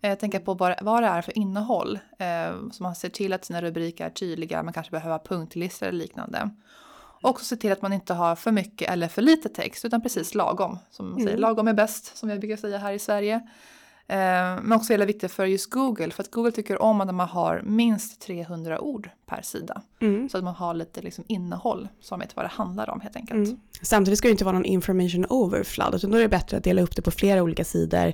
Eh, 0.01 0.17
tänka 0.17 0.39
på 0.39 0.53
vad, 0.53 0.75
vad 0.81 1.03
det 1.03 1.07
är 1.07 1.21
för 1.21 1.37
innehåll. 1.37 1.99
Eh, 2.19 2.69
så 2.71 2.83
man 2.83 2.95
ser 2.95 3.09
till 3.09 3.33
att 3.33 3.45
sina 3.45 3.61
rubriker 3.61 4.05
är 4.05 4.09
tydliga, 4.09 4.63
man 4.63 4.73
kanske 4.73 4.91
behöver 4.91 5.19
punktlistor 5.19 5.87
eller 5.87 5.99
liknande. 5.99 6.49
Och 7.21 7.41
se 7.41 7.55
till 7.55 7.71
att 7.71 7.81
man 7.81 7.93
inte 7.93 8.13
har 8.13 8.35
för 8.35 8.51
mycket 8.51 8.89
eller 8.89 9.07
för 9.07 9.21
lite 9.21 9.49
text 9.49 9.85
utan 9.85 10.01
precis 10.01 10.35
lagom. 10.35 10.79
Som 10.91 11.09
man 11.09 11.17
säger, 11.19 11.29
mm. 11.29 11.41
lagom 11.41 11.67
är 11.67 11.73
bäst 11.73 12.17
som 12.17 12.29
jag 12.29 12.39
brukar 12.39 12.57
säga 12.57 12.77
här 12.77 12.93
i 12.93 12.99
Sverige. 12.99 13.41
Eh, 14.09 14.17
men 14.61 14.71
också 14.71 14.93
väldigt 14.93 15.09
viktigt 15.09 15.31
för 15.31 15.45
just 15.45 15.69
Google 15.69 16.11
för 16.11 16.23
att 16.23 16.31
Google 16.31 16.51
tycker 16.51 16.81
om 16.81 17.01
att 17.01 17.15
man 17.15 17.27
har 17.27 17.61
minst 17.65 18.21
300 18.21 18.81
ord 18.81 19.09
per 19.25 19.41
sida. 19.41 19.81
Mm. 20.01 20.29
Så 20.29 20.37
att 20.37 20.43
man 20.43 20.55
har 20.55 20.73
lite 20.73 21.01
liksom 21.01 21.23
innehåll 21.27 21.87
som 21.99 22.19
vet 22.19 22.35
vad 22.35 22.45
det 22.45 22.49
handlar 22.49 22.89
om 22.89 23.01
helt 23.01 23.15
enkelt. 23.15 23.47
Mm. 23.47 23.59
Samtidigt 23.81 24.17
ska 24.17 24.27
det 24.27 24.31
inte 24.31 24.45
vara 24.45 24.53
någon 24.53 24.65
information 24.65 25.25
overflood 25.29 25.95
utan 25.95 26.11
då 26.11 26.17
är 26.17 26.21
det 26.21 26.29
bättre 26.29 26.57
att 26.57 26.63
dela 26.63 26.81
upp 26.81 26.95
det 26.95 27.01
på 27.01 27.11
flera 27.11 27.43
olika 27.43 27.63
sidor 27.63 28.13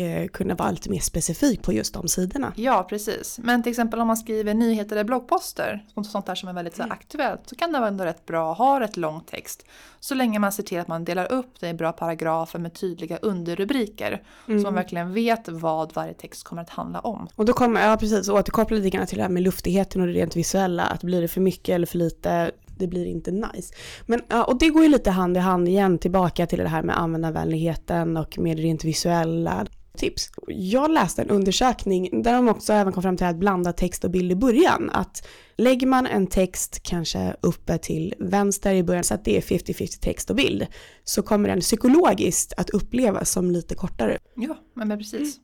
Eh, 0.00 0.26
kunna 0.26 0.54
vara 0.54 0.70
lite 0.70 0.90
mer 0.90 1.00
specifik 1.00 1.62
på 1.62 1.72
just 1.72 1.94
de 1.94 2.08
sidorna. 2.08 2.52
Ja, 2.56 2.86
precis. 2.88 3.38
Men 3.42 3.62
till 3.62 3.70
exempel 3.70 4.00
om 4.00 4.06
man 4.06 4.16
skriver 4.16 4.54
nyheter 4.54 4.96
eller 4.96 5.04
bloggposter, 5.04 5.86
sånt 6.04 6.26
där 6.26 6.34
som 6.34 6.48
är 6.48 6.52
väldigt 6.52 6.78
mm. 6.78 6.92
aktuellt, 6.92 7.40
så 7.46 7.56
kan 7.56 7.72
det 7.72 7.78
vara 7.78 7.88
ändå 7.88 8.04
rätt 8.04 8.26
bra 8.26 8.52
att 8.52 8.58
ha 8.58 8.80
rätt 8.80 8.96
lång 8.96 9.20
text. 9.20 9.64
Så 10.00 10.14
länge 10.14 10.38
man 10.38 10.52
ser 10.52 10.62
till 10.62 10.80
att 10.80 10.88
man 10.88 11.04
delar 11.04 11.32
upp 11.32 11.60
det 11.60 11.68
i 11.68 11.74
bra 11.74 11.92
paragrafer 11.92 12.58
med 12.58 12.74
tydliga 12.74 13.16
underrubriker. 13.16 14.22
Mm. 14.48 14.60
Så 14.60 14.64
man 14.64 14.74
verkligen 14.74 15.12
vet 15.12 15.48
vad 15.48 15.94
varje 15.94 16.14
text 16.14 16.44
kommer 16.44 16.62
att 16.62 16.70
handla 16.70 17.00
om. 17.00 17.28
Och 17.34 17.44
då 17.44 17.52
kommer, 17.52 17.88
ja 17.88 17.96
precis, 17.96 18.28
återkoppla 18.28 18.76
lite 18.76 18.90
grann 18.90 19.06
till 19.06 19.16
det 19.16 19.22
här 19.22 19.30
med 19.30 19.42
luftigheten 19.42 20.00
och 20.00 20.06
det 20.06 20.12
rent 20.12 20.36
visuella. 20.36 20.82
Att 20.82 21.02
blir 21.02 21.22
det 21.22 21.28
för 21.28 21.40
mycket 21.40 21.74
eller 21.74 21.86
för 21.86 21.98
lite 21.98 22.50
det 22.76 22.86
blir 22.86 23.06
inte 23.06 23.30
nice. 23.30 23.74
Men, 24.06 24.20
och 24.46 24.58
det 24.58 24.68
går 24.68 24.82
ju 24.82 24.88
lite 24.88 25.10
hand 25.10 25.36
i 25.36 25.40
hand 25.40 25.68
igen 25.68 25.98
tillbaka 25.98 26.46
till 26.46 26.58
det 26.58 26.68
här 26.68 26.82
med 26.82 26.98
användarvänligheten 26.98 28.16
och 28.16 28.38
med 28.38 28.58
rent 28.58 28.84
visuella 28.84 29.66
tips. 29.96 30.30
Jag 30.48 30.90
läste 30.90 31.22
en 31.22 31.30
undersökning 31.30 32.22
där 32.22 32.32
de 32.32 32.48
också 32.48 32.72
även 32.72 32.92
kom 32.92 33.02
fram 33.02 33.16
till 33.16 33.26
att 33.26 33.36
blanda 33.36 33.72
text 33.72 34.04
och 34.04 34.10
bild 34.10 34.32
i 34.32 34.34
början. 34.34 34.90
Att 34.90 35.28
lägger 35.56 35.86
man 35.86 36.06
en 36.06 36.26
text 36.26 36.80
kanske 36.82 37.36
uppe 37.40 37.78
till 37.78 38.14
vänster 38.18 38.74
i 38.74 38.82
början 38.82 39.04
så 39.04 39.14
att 39.14 39.24
det 39.24 39.36
är 39.36 39.40
50-50 39.40 40.00
text 40.00 40.30
och 40.30 40.36
bild 40.36 40.66
så 41.04 41.22
kommer 41.22 41.48
den 41.48 41.60
psykologiskt 41.60 42.52
att 42.56 42.70
upplevas 42.70 43.30
som 43.30 43.50
lite 43.50 43.74
kortare. 43.74 44.18
Ja, 44.36 44.56
men 44.74 44.98
precis. 44.98 45.36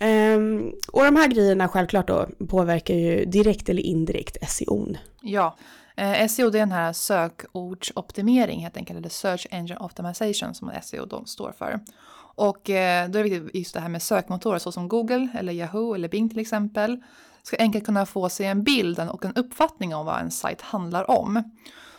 Um, 0.00 0.72
och 0.92 1.04
de 1.04 1.16
här 1.16 1.28
grejerna 1.28 1.68
självklart 1.68 2.08
då 2.08 2.28
påverkar 2.48 2.94
ju 2.94 3.24
direkt 3.24 3.68
eller 3.68 3.82
indirekt 3.82 4.50
SEO. 4.50 4.94
Ja, 5.22 5.56
Eh, 5.96 6.28
SEO 6.28 6.50
det 6.50 6.58
är 6.58 6.60
den 6.60 6.72
här 6.72 6.92
sökordsoptimering 6.92 8.60
helt 8.60 8.76
enkelt, 8.76 8.98
eller 8.98 9.08
Search 9.08 9.46
Engine 9.50 9.78
Optimization 9.80 10.54
som 10.54 10.72
SEO 10.82 11.06
då 11.06 11.24
står 11.24 11.52
för. 11.52 11.80
Och 12.36 12.70
eh, 12.70 13.08
då 13.08 13.18
är 13.18 13.24
det 13.24 13.30
viktigt 13.30 13.54
just 13.54 13.74
det 13.74 13.80
här 13.80 13.88
med 13.88 14.02
sökmotorer 14.02 14.58
såsom 14.58 14.88
Google 14.88 15.28
eller 15.34 15.52
Yahoo 15.52 15.94
eller 15.94 16.08
Bing 16.08 16.28
till 16.28 16.38
exempel. 16.38 17.02
Ska 17.42 17.56
enkelt 17.58 17.84
kunna 17.84 18.06
få 18.06 18.28
sig 18.28 18.46
en 18.46 18.62
bild 18.62 19.00
och 19.00 19.24
en 19.24 19.34
uppfattning 19.34 19.94
om 19.94 20.06
vad 20.06 20.20
en 20.20 20.30
sajt 20.30 20.60
handlar 20.60 21.10
om. 21.10 21.42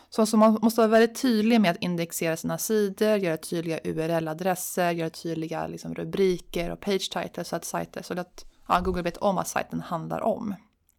Så, 0.10 0.26
så 0.26 0.38
man 0.38 0.60
måste 0.62 0.82
vara 0.82 0.92
väldigt 0.92 1.22
tydlig 1.22 1.62
med 1.62 1.72
att 1.72 1.84
indexera 1.84 2.38
sina 2.38 2.58
sidor, 2.58 3.18
göra 3.18 3.38
tydliga 3.38 3.80
URL-adresser, 3.84 4.92
göra 4.92 5.10
tydliga 5.10 5.68
liksom, 5.68 5.94
rubriker 5.94 6.72
och 6.72 6.80
page 6.80 7.12
titles 7.12 7.48
så 7.48 7.56
att, 7.56 7.66
sajter, 7.66 8.02
så 8.02 8.20
att 8.20 8.46
ja, 8.68 8.80
Google 8.80 9.02
vet 9.02 9.18
om 9.18 9.36
vad 9.36 9.48
sajten 9.48 9.82
handlar 9.82 10.22
om. 10.22 10.56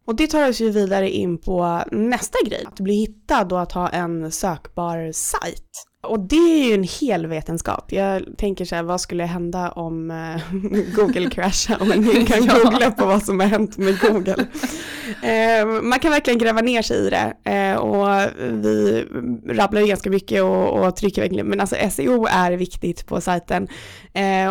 Och 0.09 0.15
det 0.15 0.27
tar 0.27 0.49
oss 0.49 0.61
ju 0.61 0.69
vidare 0.69 1.09
in 1.09 1.37
på 1.37 1.83
nästa 1.91 2.37
grej, 2.45 2.63
att 2.67 2.79
bli 2.79 2.93
hittad 2.93 3.53
och 3.53 3.61
att 3.61 3.71
ha 3.71 3.89
en 3.89 4.31
sökbar 4.31 5.11
sajt. 5.11 5.69
Och 6.03 6.19
det 6.19 6.35
är 6.35 6.67
ju 6.67 6.73
en 6.73 6.83
hel 6.83 7.27
vetenskap. 7.27 7.91
Jag 7.91 8.37
tänker 8.37 8.65
så 8.65 8.75
här, 8.75 8.83
vad 8.83 9.01
skulle 9.01 9.23
hända 9.23 9.71
om 9.71 10.11
uh, 10.11 10.95
Google 10.95 11.29
kraschar? 11.29 11.81
Om 11.81 11.93
ingen 11.93 12.25
kan 12.25 12.47
googla 12.63 12.91
på 12.91 13.05
vad 13.05 13.23
som 13.23 13.39
har 13.39 13.47
hänt 13.47 13.77
med 13.77 13.99
Google. 13.99 14.35
Uh, 14.35 15.81
man 15.81 15.99
kan 15.99 16.11
verkligen 16.11 16.39
gräva 16.39 16.61
ner 16.61 16.81
sig 16.81 16.97
i 16.97 17.09
det. 17.09 17.33
Uh, 17.49 17.79
och 17.79 18.31
vi 18.63 19.05
rabblar 19.47 19.81
ju 19.81 19.87
ganska 19.87 20.09
mycket 20.09 20.43
och, 20.43 20.79
och, 20.79 20.95
trycker 20.95 21.21
verkligen, 21.21 21.47
men 21.47 21.59
alltså 21.59 21.75
SEO 21.91 22.25
är 22.25 22.51
viktigt 22.51 23.07
på 23.07 23.21
sajten. 23.21 23.67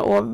och 0.02 0.24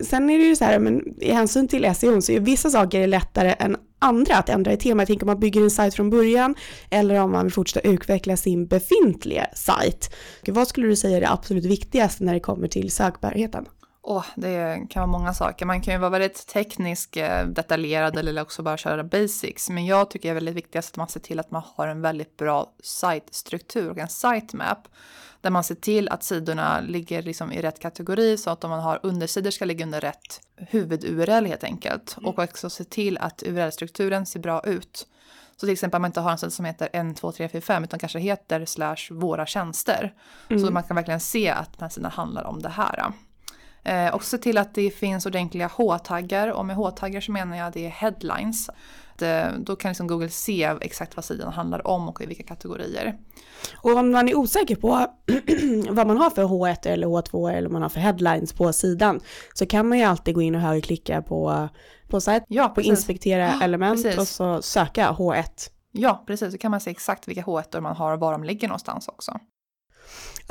sen 0.00 0.30
är 0.30 0.38
det 0.38 0.44
ju 0.44 0.56
så 0.56 0.64
här, 0.64 0.78
men 0.78 1.22
i 1.22 1.32
hänsyn 1.32 1.68
till 1.68 1.94
SEO 1.94 2.20
så 2.20 2.32
är 2.32 2.40
vissa 2.40 2.70
saker 2.70 3.06
lättare 3.06 3.54
än 3.58 3.76
andra 4.00 4.36
att 4.36 4.48
ändra 4.48 4.72
i 4.72 4.76
tema. 4.76 5.02
Jag 5.02 5.06
tänker 5.06 5.24
om 5.24 5.26
man 5.26 5.40
bygger 5.40 5.60
en 5.62 5.70
sajt 5.70 5.94
från 5.94 6.10
början 6.10 6.54
eller 6.90 7.20
om 7.20 7.32
man 7.32 7.44
vill 7.44 7.52
fortsätta 7.52 7.88
utveckla 7.88 8.36
sin 8.36 8.66
befintliga 8.66 9.46
sajt. 9.54 10.14
Vad 10.48 10.68
skulle 10.68 10.86
du 10.86 10.96
säga 10.96 11.16
är 11.16 11.20
det 11.20 11.30
absolut 11.30 11.64
viktigaste 11.64 12.24
när 12.24 12.34
det 12.34 12.40
kommer 12.40 12.68
till 12.68 12.90
sökbarheten? 12.90 13.66
Oh, 14.10 14.26
det 14.34 14.86
kan 14.90 15.00
vara 15.00 15.18
många 15.18 15.34
saker. 15.34 15.66
Man 15.66 15.80
kan 15.80 15.94
ju 15.94 16.00
vara 16.00 16.10
väldigt 16.10 16.46
teknisk, 16.46 17.16
eh, 17.16 17.46
detaljerad 17.46 18.18
eller 18.18 18.42
också 18.42 18.62
bara 18.62 18.76
köra 18.76 19.04
basics. 19.04 19.70
Men 19.70 19.86
jag 19.86 20.10
tycker 20.10 20.28
det 20.28 20.32
är 20.32 20.34
väldigt 20.34 20.54
viktigt 20.54 20.76
att 20.76 20.96
man 20.96 21.08
ser 21.08 21.20
till 21.20 21.40
att 21.40 21.50
man 21.50 21.62
har 21.74 21.88
en 21.88 22.02
väldigt 22.02 22.36
bra 22.36 22.72
site-struktur 22.82 23.90
och 23.90 23.98
en 23.98 24.08
sitemap. 24.08 24.88
Där 25.40 25.50
man 25.50 25.64
ser 25.64 25.74
till 25.74 26.08
att 26.08 26.24
sidorna 26.24 26.80
ligger 26.80 27.22
liksom 27.22 27.52
i 27.52 27.62
rätt 27.62 27.80
kategori 27.80 28.36
så 28.36 28.50
att 28.50 28.64
om 28.64 28.70
man 28.70 28.80
har 28.80 29.00
undersidor 29.02 29.50
ska 29.50 29.64
ligga 29.64 29.84
under 29.84 30.00
rätt 30.00 30.40
huvud-URL 30.56 31.46
helt 31.46 31.64
enkelt. 31.64 32.16
Mm. 32.18 32.28
Och 32.28 32.38
också 32.38 32.70
se 32.70 32.84
till 32.84 33.18
att 33.18 33.42
URL-strukturen 33.42 34.26
ser 34.26 34.40
bra 34.40 34.62
ut. 34.64 35.06
Så 35.56 35.66
till 35.66 35.72
exempel 35.72 35.98
att 35.98 36.02
man 36.02 36.08
inte 36.08 36.20
har 36.20 36.30
en 36.30 36.38
sida 36.38 36.50
som 36.50 36.64
heter 36.64 36.88
1, 36.92 37.16
2, 37.16 37.32
3, 37.32 37.48
4, 37.48 37.60
5 37.60 37.84
utan 37.84 37.98
kanske 37.98 38.18
heter 38.18 38.64
slash 38.64 39.10
våra 39.10 39.46
tjänster. 39.46 40.14
Mm. 40.48 40.62
Så 40.62 40.72
man 40.72 40.82
kan 40.82 40.96
verkligen 40.96 41.20
se 41.20 41.48
att 41.50 41.72
den 41.72 41.82
här 41.82 41.88
sidan 41.88 42.10
handlar 42.10 42.44
om 42.44 42.62
det 42.62 42.68
här. 42.68 43.12
Eh, 43.84 44.14
och 44.14 44.24
se 44.24 44.38
till 44.38 44.58
att 44.58 44.74
det 44.74 44.90
finns 44.90 45.26
ordentliga 45.26 45.70
H-taggar 45.74 46.48
och 46.48 46.66
med 46.66 46.76
H-taggar 46.76 47.20
så 47.20 47.32
menar 47.32 47.56
jag 47.56 47.72
det 47.72 47.86
är 47.86 47.90
headlines. 47.90 48.70
Det, 49.18 49.54
då 49.58 49.76
kan 49.76 49.88
liksom 49.90 50.06
Google 50.06 50.28
se 50.28 50.76
exakt 50.80 51.16
vad 51.16 51.24
sidan 51.24 51.52
handlar 51.52 51.86
om 51.86 52.08
och 52.08 52.22
i 52.22 52.26
vilka 52.26 52.42
kategorier. 52.42 53.18
Och 53.76 53.96
om 53.96 54.12
man 54.12 54.28
är 54.28 54.34
osäker 54.34 54.76
på 54.76 54.88
vad 55.90 56.06
man 56.06 56.16
har 56.16 56.30
för 56.30 56.44
H1 56.44 56.88
eller 56.88 57.06
H2 57.06 57.50
eller 57.50 57.62
vad 57.62 57.72
man 57.72 57.82
har 57.82 57.88
för 57.88 58.00
headlines 58.00 58.52
på 58.52 58.72
sidan 58.72 59.20
så 59.54 59.66
kan 59.66 59.88
man 59.88 59.98
ju 59.98 60.04
alltid 60.04 60.34
gå 60.34 60.42
in 60.42 60.54
och 60.54 60.60
högerklicka 60.60 61.22
på, 61.22 61.68
på 62.08 62.20
sajt, 62.20 62.44
ja, 62.48 62.68
på 62.68 62.80
inspektera 62.80 63.52
element 63.62 64.02
precis. 64.02 64.18
och 64.20 64.28
så 64.28 64.62
söka 64.62 65.10
H1. 65.10 65.70
Ja, 65.92 66.24
precis. 66.26 66.52
Så 66.52 66.58
kan 66.58 66.70
man 66.70 66.80
se 66.80 66.90
exakt 66.90 67.28
vilka 67.28 67.42
H1 67.42 67.80
man 67.80 67.96
har 67.96 68.12
och 68.12 68.20
var 68.20 68.32
de 68.32 68.44
ligger 68.44 68.68
någonstans 68.68 69.08
också. 69.08 69.38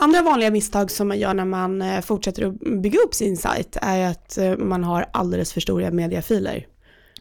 Andra 0.01 0.21
vanliga 0.21 0.51
misstag 0.51 0.91
som 0.91 1.07
man 1.07 1.19
gör 1.19 1.33
när 1.33 1.45
man 1.45 1.81
eh, 1.81 2.01
fortsätter 2.01 2.45
att 2.45 2.59
bygga 2.81 2.99
upp 2.99 3.13
sin 3.13 3.37
sajt 3.37 3.77
är 3.81 4.11
att 4.11 4.37
eh, 4.37 4.57
man 4.57 4.83
har 4.83 5.05
alldeles 5.13 5.53
för 5.53 5.61
stora 5.61 5.91
mediafiler. 5.91 6.67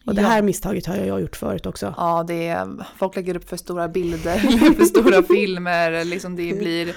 Och 0.07 0.15
det 0.15 0.23
här 0.23 0.43
misstaget 0.43 0.87
har 0.87 0.97
jag 0.97 1.21
gjort 1.21 1.37
förut 1.37 1.67
också. 1.67 1.95
Ja, 1.97 2.25
det 2.29 2.49
är, 2.49 2.87
folk 2.97 3.17
lägger 3.17 3.37
upp 3.37 3.49
för 3.49 3.57
stora 3.57 3.89
bilder, 3.89 4.39
för 4.77 4.85
stora 4.85 5.23
filmer, 5.23 6.05
liksom 6.05 6.37
det 6.37 6.59
blir 6.59 6.95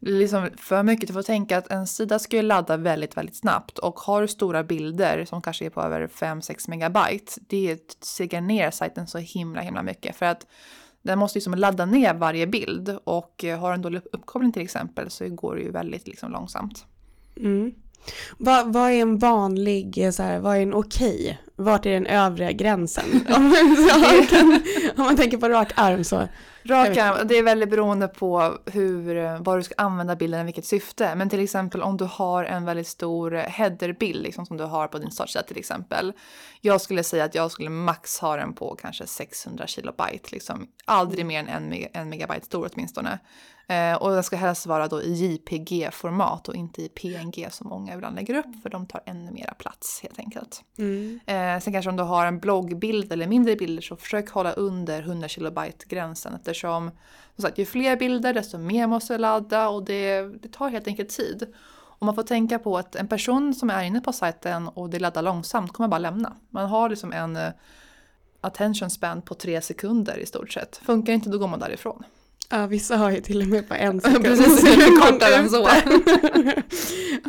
liksom 0.00 0.50
för 0.56 0.82
mycket. 0.82 1.06
Du 1.06 1.12
får 1.12 1.22
tänka 1.22 1.58
att 1.58 1.70
en 1.70 1.86
sida 1.86 2.18
ska 2.18 2.36
ju 2.36 2.42
ladda 2.42 2.76
väldigt, 2.76 3.16
väldigt 3.16 3.36
snabbt 3.36 3.78
och 3.78 4.00
har 4.00 4.22
du 4.22 4.28
stora 4.28 4.64
bilder 4.64 5.24
som 5.24 5.42
kanske 5.42 5.66
är 5.66 5.70
på 5.70 5.82
över 5.82 6.06
5-6 6.06 6.70
megabyte, 6.70 7.32
det 7.48 7.78
segar 8.04 8.40
ner 8.40 8.70
sajten 8.70 9.06
så 9.06 9.18
himla, 9.18 9.60
himla 9.60 9.82
mycket 9.82 10.16
för 10.16 10.26
att 10.26 10.46
den 11.04 11.18
måste 11.18 11.36
liksom 11.36 11.54
ladda 11.54 11.86
ner 11.86 12.14
varje 12.14 12.46
bild 12.46 12.98
och 13.04 13.44
eh, 13.44 13.58
har 13.58 13.70
den 13.70 13.82
dålig 13.82 14.00
uppkoppling 14.12 14.52
till 14.52 14.62
exempel 14.62 15.10
så 15.10 15.28
går 15.28 15.56
det 15.56 15.62
ju 15.62 15.70
väldigt 15.70 16.06
liksom 16.06 16.32
långsamt. 16.32 16.86
Mm. 17.36 17.74
Vad, 18.38 18.72
vad 18.72 18.90
är 18.90 19.02
en 19.02 19.18
vanlig, 19.18 20.08
så 20.12 20.22
här, 20.22 20.38
vad 20.38 20.56
är 20.56 20.60
en 20.60 20.74
okej? 20.74 21.14
Okay? 21.14 21.36
Vart 21.56 21.86
är 21.86 21.90
den 21.90 22.06
övre 22.06 22.52
gränsen? 22.52 23.26
om, 23.36 23.48
man, 23.48 24.60
om 24.96 25.04
man 25.04 25.16
tänker 25.16 25.38
på 25.38 25.48
rak 25.48 25.72
arm 25.74 26.04
så. 26.04 26.28
Rak 26.64 26.96
arm, 26.96 27.28
det 27.28 27.38
är 27.38 27.42
väldigt 27.42 27.70
beroende 27.70 28.08
på 28.08 28.58
hur, 28.66 29.38
vad 29.44 29.58
du 29.58 29.62
ska 29.62 29.74
använda 29.78 30.16
bilden 30.16 30.40
i 30.40 30.44
vilket 30.44 30.66
syfte. 30.66 31.14
Men 31.14 31.28
till 31.28 31.40
exempel 31.40 31.82
om 31.82 31.96
du 31.96 32.04
har 32.04 32.44
en 32.44 32.64
väldigt 32.64 32.88
stor 32.88 33.30
headerbild, 33.30 34.22
liksom 34.22 34.46
som 34.46 34.56
du 34.56 34.64
har 34.64 34.88
på 34.88 34.98
din 34.98 35.10
startsida 35.10 35.42
till 35.42 35.58
exempel. 35.58 36.12
Jag 36.60 36.80
skulle 36.80 37.04
säga 37.04 37.24
att 37.24 37.34
jag 37.34 37.50
skulle 37.50 37.70
max 37.70 38.18
ha 38.18 38.36
den 38.36 38.54
på 38.54 38.76
kanske 38.82 39.06
600 39.06 39.66
kilobyte, 39.66 40.28
liksom. 40.30 40.66
Aldrig 40.84 41.26
mer 41.26 41.38
än 41.38 41.48
en, 41.48 41.86
en 41.92 42.08
megabyte 42.08 42.46
stor 42.46 42.70
åtminstone. 42.72 43.18
Eh, 43.66 43.94
och 43.94 44.10
den 44.10 44.22
ska 44.22 44.36
helst 44.36 44.66
vara 44.66 44.88
då 44.88 45.02
i 45.02 45.12
JPG-format 45.12 46.48
och 46.48 46.54
inte 46.54 46.82
i 46.82 46.88
PNG 46.88 47.48
som 47.50 47.68
många 47.68 47.94
ibland 47.94 48.16
lägger 48.16 48.34
upp 48.34 48.62
för 48.62 48.70
de 48.70 48.86
tar 48.86 49.02
ännu 49.06 49.30
mera 49.30 49.54
plats 49.54 50.00
helt 50.02 50.18
enkelt. 50.18 50.62
Mm. 50.78 51.20
Eh, 51.26 51.60
sen 51.60 51.72
kanske 51.72 51.90
om 51.90 51.96
du 51.96 52.02
har 52.02 52.26
en 52.26 52.38
bloggbild 52.38 53.12
eller 53.12 53.26
mindre 53.26 53.56
bilder 53.56 53.82
så 53.82 53.96
försök 53.96 54.30
hålla 54.30 54.52
under 54.52 55.02
100 55.02 55.28
kilobyte 55.28 55.84
gränsen 55.88 56.34
eftersom 56.34 56.90
som 57.34 57.42
sagt, 57.42 57.58
ju 57.58 57.64
fler 57.64 57.96
bilder 57.96 58.34
desto 58.34 58.58
mer 58.58 58.86
måste 58.86 59.18
ladda 59.18 59.68
och 59.68 59.84
det, 59.84 60.20
det 60.42 60.48
tar 60.48 60.68
helt 60.68 60.86
enkelt 60.86 61.08
tid. 61.08 61.54
Och 62.04 62.06
man 62.06 62.14
får 62.14 62.22
tänka 62.22 62.58
på 62.58 62.78
att 62.78 62.96
en 62.96 63.08
person 63.08 63.54
som 63.54 63.70
är 63.70 63.82
inne 63.82 64.00
på 64.00 64.12
sajten 64.12 64.68
och 64.68 64.90
det 64.90 64.98
laddar 64.98 65.22
långsamt 65.22 65.72
kommer 65.72 65.88
bara 65.88 65.98
lämna. 65.98 66.36
Man 66.50 66.66
har 66.66 66.88
liksom 66.88 67.12
en 67.12 67.36
uh, 67.36 67.48
attention 68.40 68.90
span 68.90 69.22
på 69.22 69.34
tre 69.34 69.60
sekunder 69.60 70.18
i 70.18 70.26
stort 70.26 70.52
sett. 70.52 70.76
Funkar 70.76 71.12
inte 71.12 71.28
då 71.28 71.38
går 71.38 71.48
man 71.48 71.60
därifrån. 71.60 72.04
Ja, 72.50 72.66
vissa 72.66 72.96
har 72.96 73.10
ju 73.10 73.20
till 73.20 73.42
och 73.42 73.48
med 73.48 73.68
på 73.68 73.74
en 73.74 74.00
sekund. 74.00 74.24
Precis, 74.24 75.00
kortare 75.00 75.34
än 75.34 75.50
så. 75.50 75.68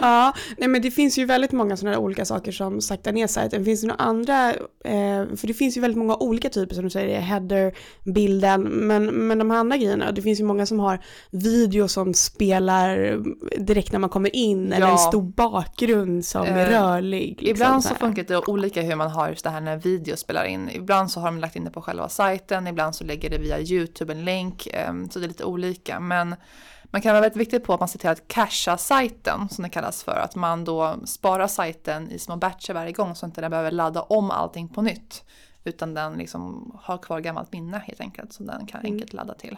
ja, 0.01 0.33
nej 0.57 0.69
men 0.69 0.81
det 0.81 0.91
finns 0.91 1.17
ju 1.17 1.25
väldigt 1.25 1.51
många 1.51 1.77
sådana 1.77 1.99
olika 1.99 2.25
saker 2.25 2.51
som 2.51 2.81
saktar 2.81 3.11
ner 3.11 3.27
sajten. 3.27 3.65
Finns 3.65 3.81
det 3.81 3.87
några 3.87 4.03
andra, 4.03 4.49
eh, 4.85 5.35
för 5.35 5.47
det 5.47 5.53
finns 5.53 5.77
ju 5.77 5.81
väldigt 5.81 5.97
många 5.97 6.15
olika 6.15 6.49
typer 6.49 6.75
som 6.75 6.83
du 6.83 6.89
säger, 6.89 7.19
header, 7.19 7.73
bilden, 8.03 8.63
men, 8.63 9.05
men 9.05 9.37
de 9.37 9.51
här 9.51 9.57
andra 9.57 9.77
grejerna, 9.77 10.11
det 10.11 10.21
finns 10.21 10.39
ju 10.39 10.43
många 10.43 10.65
som 10.65 10.79
har 10.79 10.99
video 11.31 11.87
som 11.87 12.13
spelar 12.13 13.19
direkt 13.57 13.91
när 13.91 13.99
man 13.99 14.09
kommer 14.09 14.35
in, 14.35 14.69
ja. 14.69 14.75
eller 14.75 14.87
en 14.87 14.97
stor 14.97 15.21
bakgrund 15.21 16.25
som 16.25 16.45
eh, 16.45 16.57
är 16.57 16.69
rörlig. 16.69 17.29
Liksom, 17.29 17.49
ibland 17.49 17.83
så, 17.83 17.89
så 17.89 17.95
funkar 17.95 18.23
det 18.23 18.37
olika 18.37 18.81
hur 18.81 18.95
man 18.95 19.11
har 19.11 19.29
just 19.29 19.43
det 19.43 19.49
här 19.49 19.61
när 19.61 19.77
video 19.77 20.17
spelar 20.17 20.45
in. 20.45 20.69
Ibland 20.69 21.11
så 21.11 21.19
har 21.19 21.27
de 21.27 21.39
lagt 21.39 21.55
in 21.55 21.63
det 21.63 21.71
på 21.71 21.81
själva 21.81 22.09
sajten, 22.09 22.67
ibland 22.67 22.95
så 22.95 23.03
lägger 23.03 23.29
det 23.29 23.37
via 23.37 23.59
YouTube 23.59 24.13
en 24.13 24.25
länk. 24.25 24.67
Eh, 24.67 24.93
så 25.09 25.19
det 25.19 25.25
är 25.25 25.27
lite 25.27 25.43
olika. 25.43 25.99
Men 25.99 26.35
man 26.83 27.01
kan 27.01 27.11
vara 27.11 27.21
väldigt 27.21 27.41
viktigt 27.41 27.63
på 27.63 27.73
att 27.73 27.79
man 27.79 27.89
ser 27.89 27.99
till 27.99 28.09
att 28.09 28.27
casha 28.27 28.77
sajten, 28.77 29.49
som 29.49 29.63
det 29.63 29.69
kallas 29.69 30.03
för. 30.03 30.15
Att 30.15 30.35
man 30.35 30.65
då 30.65 30.95
sparar 31.05 31.47
sajten 31.47 32.11
i 32.11 32.19
små 32.19 32.35
batcher 32.35 32.73
varje 32.73 32.91
gång 32.91 33.15
så 33.15 33.25
att 33.25 33.35
den 33.35 33.43
inte 33.43 33.49
behöver 33.49 33.71
ladda 33.71 34.01
om 34.01 34.31
allting 34.31 34.69
på 34.69 34.81
nytt. 34.81 35.23
Utan 35.67 35.93
den 35.93 36.13
liksom 36.13 36.71
har 36.83 36.97
kvar 36.97 37.19
gammalt 37.19 37.51
minne 37.51 37.83
helt 37.87 37.99
enkelt 37.99 38.33
som 38.33 38.45
den 38.45 38.65
kan 38.65 38.79
mm. 38.79 38.93
enkelt 38.93 39.13
ladda 39.13 39.33
till. 39.33 39.57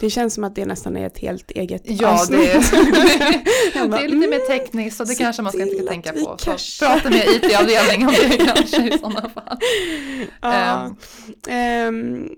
Det 0.00 0.10
känns 0.10 0.34
som 0.34 0.44
att 0.44 0.54
det 0.54 0.66
nästan 0.66 0.96
är 0.96 1.06
ett 1.06 1.18
helt 1.18 1.50
eget 1.50 1.82
Ja, 1.84 2.12
avsnitt. 2.12 2.40
det 2.40 2.52
är, 2.52 3.88
det 3.88 3.98
är 3.98 4.08
lite 4.08 4.28
mer 4.28 4.46
tekniskt 4.46 5.00
och 5.00 5.06
det 5.06 5.14
kanske 5.14 5.42
man 5.42 5.52
ska 5.52 5.62
inte 5.62 5.84
tänka 5.84 6.12
på. 6.12 6.36
Så 6.38 6.84
prata 6.84 7.10
med 7.10 7.26
IT-avdelningen 7.28 8.08
om 8.08 8.14
det 8.14 8.36
kanske 8.54 8.94
i 8.94 8.98
sådana 8.98 9.28
fall. 9.28 9.58
Ja, 10.40 10.90
um. 11.48 11.88
Um 11.88 12.36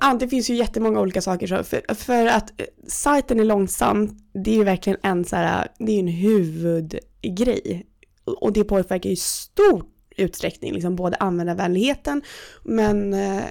ja, 0.00 0.16
det 0.20 0.28
finns 0.28 0.50
ju 0.50 0.54
jättemånga 0.54 1.00
olika 1.00 1.22
saker. 1.22 1.46
Så 1.46 1.64
för, 1.64 1.94
för, 1.94 2.26
att 2.26 2.60
eh, 2.60 2.66
sajten 2.88 3.40
är 3.40 3.44
långsam, 3.44 4.18
det 4.44 4.50
är 4.50 4.54
ju 4.54 4.64
verkligen 4.64 4.98
en 5.02 5.24
så 5.24 5.36
här, 5.36 5.68
det 5.78 5.92
är 5.92 5.98
en 6.00 6.08
huvudgrej. 6.08 7.86
Och 8.24 8.52
det 8.52 8.64
påverkar 8.64 9.10
ju 9.10 9.16
stor 9.16 9.84
utsträckning, 10.16 10.72
liksom 10.72 10.96
både 10.96 11.16
användarvänligheten 11.16 12.22
men 12.62 13.14
eh, 13.14 13.42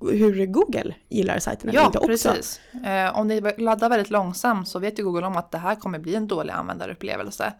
hur 0.00 0.46
Google 0.46 0.94
gillar 1.08 1.38
sajten. 1.38 1.70
Ja, 1.72 1.86
inte 1.86 1.98
precis. 1.98 2.60
Eh, 2.84 3.18
om 3.18 3.28
ni 3.28 3.40
laddar 3.58 3.88
väldigt 3.88 4.10
långsamt 4.10 4.68
så 4.68 4.78
vet 4.78 4.98
ju 4.98 5.04
Google 5.04 5.26
om 5.26 5.36
att 5.36 5.50
det 5.50 5.58
här 5.58 5.74
kommer 5.74 5.98
bli 5.98 6.14
en 6.14 6.28
dålig 6.28 6.52
användarupplevelse. 6.52 7.52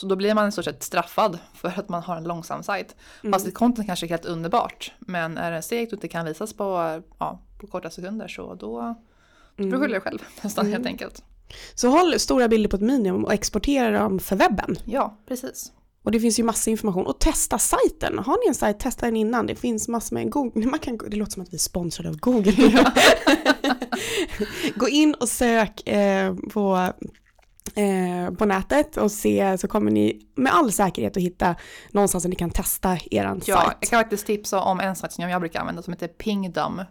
Så 0.00 0.06
då 0.06 0.16
blir 0.16 0.34
man 0.34 0.48
i 0.48 0.52
stort 0.52 0.64
sett 0.64 0.82
straffad 0.82 1.38
för 1.54 1.68
att 1.76 1.88
man 1.88 2.02
har 2.02 2.16
en 2.16 2.24
långsam 2.24 2.62
sajt. 2.62 2.96
Mm. 3.22 3.32
Fast 3.32 3.46
ett 3.46 3.54
content 3.54 3.86
kanske 3.86 4.06
är 4.06 4.08
helt 4.08 4.24
underbart. 4.24 4.92
Men 4.98 5.38
är 5.38 5.52
det 5.52 5.62
segt 5.62 5.92
och 5.92 5.96
inte 5.96 6.08
kan 6.08 6.26
visas 6.26 6.52
på, 6.52 7.00
ja, 7.18 7.40
på 7.58 7.66
korta 7.66 7.90
sekunder 7.90 8.28
så 8.28 8.54
då, 8.54 8.94
då 9.56 9.64
mm. 9.64 9.70
du 9.70 9.78
skylla 9.78 9.92
dig 9.92 10.00
själv 10.00 10.18
nästan 10.42 10.66
mm. 10.66 10.72
helt 10.72 10.86
enkelt. 10.86 11.22
Så 11.74 11.88
håll 11.88 12.18
stora 12.18 12.48
bilder 12.48 12.70
på 12.70 12.76
ett 12.76 12.82
minimum 12.82 13.24
och 13.24 13.32
exportera 13.32 13.98
dem 13.98 14.18
för 14.18 14.36
webben. 14.36 14.76
Ja, 14.84 15.16
precis. 15.28 15.72
Och 16.02 16.12
det 16.12 16.20
finns 16.20 16.38
ju 16.38 16.42
massa 16.44 16.70
information. 16.70 17.06
Och 17.06 17.18
testa 17.18 17.58
sajten. 17.58 18.18
Har 18.18 18.38
ni 18.44 18.48
en 18.48 18.54
sajt, 18.54 18.80
testa 18.80 19.06
den 19.06 19.16
innan. 19.16 19.46
Det 19.46 19.54
finns 19.54 19.88
massor 19.88 20.14
med 20.14 20.30
Google. 20.30 20.66
Man 20.66 20.78
kan, 20.78 20.98
det 20.98 21.16
låter 21.16 21.32
som 21.32 21.42
att 21.42 21.52
vi 21.52 21.56
är 21.56 21.58
sponsrade 21.58 22.08
av 22.08 22.16
Google. 22.16 22.52
Ja. 22.56 22.92
Gå 24.74 24.88
in 24.88 25.14
och 25.14 25.28
sök 25.28 25.88
eh, 25.88 26.34
på 26.34 26.92
eh, 27.74 28.34
på 28.34 28.44
nätet 28.44 28.96
och 28.96 29.12
se 29.12 29.58
så 29.58 29.68
kommer 29.68 29.90
ni 29.90 30.26
med 30.34 30.54
all 30.54 30.72
säkerhet 30.72 31.16
att 31.16 31.22
hitta 31.22 31.56
någonstans 31.90 32.24
där 32.24 32.28
ni 32.28 32.36
kan 32.36 32.50
testa 32.50 32.98
eran 33.10 33.40
ja, 33.44 33.56
sajt. 33.56 33.76
Jag 33.80 33.90
kan 33.90 34.00
faktiskt 34.00 34.26
tipsa 34.26 34.60
om 34.60 34.80
en 34.80 34.96
sajt 34.96 35.12
som 35.12 35.30
jag 35.30 35.40
brukar 35.40 35.60
använda 35.60 35.82
som 35.82 35.92
heter 35.92 36.08
Pingdom 36.08 36.82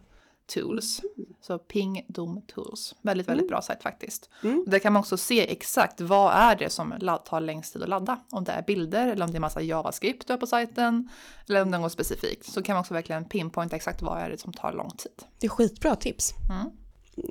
Tools. 0.53 1.01
Så 1.41 1.59
Pingdom 1.59 2.41
Tools. 2.48 2.95
Väldigt, 3.01 3.27
väldigt 3.27 3.43
mm. 3.43 3.50
bra 3.50 3.62
sajt 3.62 3.83
faktiskt. 3.83 4.29
Mm. 4.43 4.63
Där 4.67 4.79
kan 4.79 4.93
man 4.93 5.00
också 5.00 5.17
se 5.17 5.51
exakt 5.51 6.01
vad 6.01 6.33
är 6.33 6.55
det 6.55 6.69
som 6.69 7.19
tar 7.25 7.39
längst 7.39 7.74
tid 7.74 7.83
att 7.83 7.89
ladda. 7.89 8.19
Om 8.31 8.43
det 8.43 8.51
är 8.51 8.63
bilder 8.63 9.07
eller 9.07 9.25
om 9.25 9.31
det 9.31 9.38
är 9.38 9.39
massa 9.39 9.62
JavaScript 9.62 10.27
du 10.27 10.33
har 10.33 10.38
på 10.38 10.48
sajten. 10.48 11.09
Eller 11.50 11.62
om 11.62 11.71
det 11.71 11.77
är 11.77 11.81
något 11.81 11.91
specifikt. 11.91 12.45
Så 12.45 12.63
kan 12.63 12.74
man 12.74 12.81
också 12.81 12.93
verkligen 12.93 13.25
pinpointa 13.25 13.75
exakt 13.75 14.01
vad 14.01 14.19
är 14.19 14.29
det 14.29 14.38
som 14.38 14.53
tar 14.53 14.74
lång 14.74 14.89
tid. 14.89 15.24
Det 15.39 15.48
är 15.48 15.50
skitbra 15.50 15.95
tips. 15.95 16.33
Mm 16.50 16.71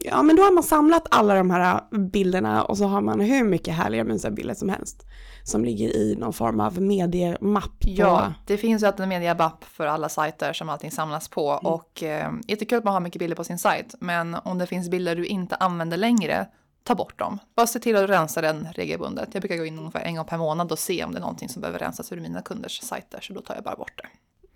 ja 0.05 0.23
men 0.23 0.37
då 0.37 0.43
har 0.43 0.53
man 0.53 0.63
samlat 0.63 1.07
alla 1.11 1.35
de 1.35 1.51
här 1.51 1.81
bilderna 2.13 2.65
och 2.65 2.79
så 2.79 2.85
har 2.85 3.01
man 3.01 3.21
hur 3.21 3.45
mycket 3.45 3.75
härliga 3.75 4.05
mysiga 4.05 4.31
bilder 4.31 4.55
som 4.55 4.69
helst. 4.69 5.07
Som 5.43 5.65
ligger 5.65 5.97
i 5.97 6.17
någon 6.19 6.33
form 6.33 6.61
av 6.61 6.81
mediemapp. 6.81 7.77
Ja, 7.81 8.33
det 8.47 8.57
finns 8.57 8.83
ju 8.83 8.87
alltid 8.87 9.03
en 9.03 9.09
mediemapp 9.09 9.65
för 9.65 9.87
alla 9.87 10.09
sajter 10.09 10.53
som 10.53 10.69
allting 10.69 10.91
samlas 10.91 11.29
på. 11.29 11.51
Mm. 11.51 11.73
Och 11.73 12.03
eh, 12.03 12.33
jättekul 12.47 12.79
att 12.79 12.85
man 12.85 12.95
har 12.95 13.01
mycket 13.01 13.19
bilder 13.19 13.37
på 13.37 13.45
sin 13.45 13.59
sajt. 13.59 13.95
Men 14.01 14.35
om 14.35 14.59
det 14.59 14.67
finns 14.67 14.89
bilder 14.89 15.17
du 15.17 15.27
inte 15.27 15.57
använder 15.57 15.97
längre 15.97 16.47
ta 16.89 16.95
bort 16.95 17.19
dem. 17.19 17.39
Bara 17.57 17.67
se 17.67 17.79
till 17.79 17.97
att 17.97 18.11
rensa 18.11 18.41
den 18.41 18.69
regelbundet. 18.75 19.29
Jag 19.33 19.41
brukar 19.41 19.57
gå 19.57 19.65
in 19.65 19.79
ungefär 19.79 20.01
en 20.01 20.15
gång 20.15 20.25
per 20.25 20.39
månad 20.39 20.73
och 20.73 20.79
se 20.79 21.05
om 21.05 21.13
det 21.13 21.19
är 21.19 21.21
någonting 21.21 21.49
som 21.49 21.61
behöver 21.61 21.79
rensas 21.79 22.13
ur 22.13 22.21
mina 22.21 22.43
kunders 22.43 22.81
sajter, 22.83 23.21
så 23.21 23.33
då 23.33 23.41
tar 23.41 23.55
jag 23.55 23.65
bara 23.65 23.77
bort 23.77 24.03
det. 24.03 24.09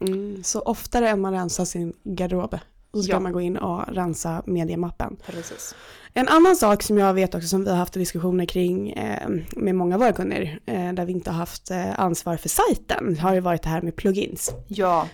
Mm, 0.04 0.42
så 0.44 0.60
oftare 0.60 1.08
än 1.08 1.20
man 1.20 1.32
rensar 1.32 1.64
sin 1.64 1.92
garderob 2.04 2.58
så 2.92 3.02
ska 3.02 3.12
Ja. 3.12 3.20
man 3.20 3.32
gå 3.32 3.40
in 3.40 3.56
och 3.56 3.94
rensa 3.94 4.42
mediemappen. 4.46 5.16
Precis. 5.26 5.74
En 6.14 6.28
annan 6.28 6.56
sak 6.56 6.82
som 6.82 6.98
jag 6.98 7.14
vet 7.14 7.34
också 7.34 7.48
som 7.48 7.64
vi 7.64 7.70
har 7.70 7.76
haft 7.76 7.92
diskussioner 7.94 8.44
kring 8.46 8.90
eh, 8.90 9.28
med 9.56 9.74
många 9.74 9.94
av 9.94 10.00
våra 10.00 10.12
kunder 10.12 10.58
eh, 10.66 10.92
där 10.92 11.04
vi 11.04 11.12
inte 11.12 11.30
har 11.30 11.38
haft 11.38 11.70
eh, 11.70 12.00
ansvar 12.00 12.36
för 12.36 12.48
sajten 12.48 13.18
har 13.18 13.34
ju 13.34 13.40
varit 13.40 13.62
det 13.62 13.68
här 13.68 13.82
med 13.82 13.96
plugins. 13.96 14.52
Ja, 14.68 15.08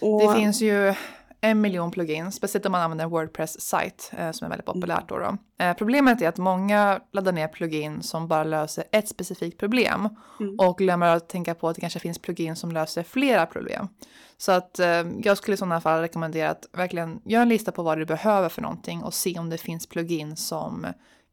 Och, 0.00 0.20
det 0.20 0.34
finns 0.40 0.60
ju 0.60 0.94
en 1.40 1.60
miljon 1.60 1.90
plugins, 1.90 2.34
speciellt 2.34 2.66
om 2.66 2.72
man 2.72 2.80
använder 2.82 3.04
en 3.04 3.10
Wordpress-sajt 3.10 4.12
eh, 4.18 4.30
som 4.30 4.44
är 4.44 4.48
väldigt 4.48 4.66
populärt. 4.66 5.08
Då 5.08 5.18
då. 5.18 5.36
Eh, 5.64 5.76
problemet 5.76 6.22
är 6.22 6.28
att 6.28 6.38
många 6.38 7.00
laddar 7.12 7.32
ner 7.32 7.48
plugin 7.48 8.02
som 8.02 8.28
bara 8.28 8.44
löser 8.44 8.84
ett 8.92 9.08
specifikt 9.08 9.58
problem 9.58 10.08
Mm. 10.40 10.58
och 10.58 10.78
glömmer 10.78 11.06
att 11.16 11.28
tänka 11.28 11.54
på 11.54 11.68
att 11.68 11.74
det 11.74 11.80
kanske 11.80 11.98
finns 11.98 12.18
plugin 12.18 12.56
som 12.56 12.72
löser 12.72 13.02
flera 13.02 13.46
problem. 13.46 13.88
Så 14.36 14.52
att 14.52 14.78
eh, 14.78 15.04
jag 15.24 15.36
skulle 15.38 15.54
i 15.54 15.58
sådana 15.58 15.80
fall 15.80 16.00
rekommendera 16.00 16.50
att 16.50 16.66
verkligen 16.72 17.20
göra 17.24 17.42
en 17.42 17.48
lista 17.48 17.72
på 17.72 17.82
vad 17.82 17.98
du 17.98 18.04
behöver 18.04 18.48
för 18.48 18.62
någonting 18.62 19.02
och 19.02 19.14
se 19.14 19.38
om 19.38 19.50
det 19.50 19.58
finns 19.58 19.86
plugin 19.86 20.36
som 20.36 20.86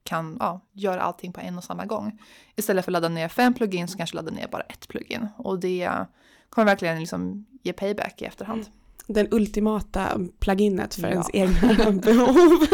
kan 0.03 0.37
ja, 0.39 0.61
göra 0.73 1.01
allting 1.01 1.33
på 1.33 1.41
en 1.41 1.57
och 1.57 1.63
samma 1.63 1.85
gång. 1.85 2.19
Istället 2.55 2.85
för 2.85 2.91
att 2.91 2.93
ladda 2.93 3.09
ner 3.09 3.27
fem 3.27 3.53
plugins 3.53 3.91
så 3.91 3.97
kanske 3.97 4.15
ladda 4.15 4.31
ner 4.31 4.47
bara 4.47 4.61
ett 4.63 4.87
plugin. 4.87 5.27
Och 5.37 5.59
det 5.59 5.91
kommer 6.49 6.65
verkligen 6.65 6.99
liksom 6.99 7.45
ge 7.63 7.73
payback 7.73 8.21
i 8.21 8.25
efterhand. 8.25 8.65
Den 9.07 9.27
ultimata 9.31 10.19
pluginet 10.39 10.95
för 10.95 11.01
Ja. 11.01 11.09
ens 11.09 11.29
egna 11.33 11.91
behov. 12.01 12.67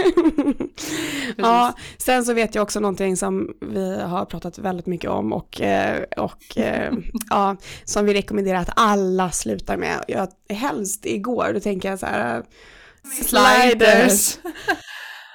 ja, 1.37 1.73
sen 1.97 2.25
så 2.25 2.33
vet 2.33 2.55
jag 2.55 2.61
också 2.61 2.79
någonting 2.79 3.17
som 3.17 3.49
vi 3.61 4.01
har 4.01 4.25
pratat 4.25 4.57
väldigt 4.57 4.85
mycket 4.85 5.09
om 5.09 5.33
och, 5.33 5.61
eh, 5.61 6.03
och 6.17 6.57
eh, 6.57 6.93
ja, 7.29 7.55
som 7.83 8.05
vi 8.05 8.13
rekommenderar 8.13 8.59
att 8.59 8.69
alla 8.75 9.31
slutar 9.31 9.77
med. 9.77 10.03
Jag, 10.07 10.27
helst 10.49 11.05
igår, 11.05 11.51
då 11.53 11.59
tänker 11.59 11.89
jag 11.89 11.99
så 11.99 12.05
här, 12.05 12.43
sliders. 13.23 14.37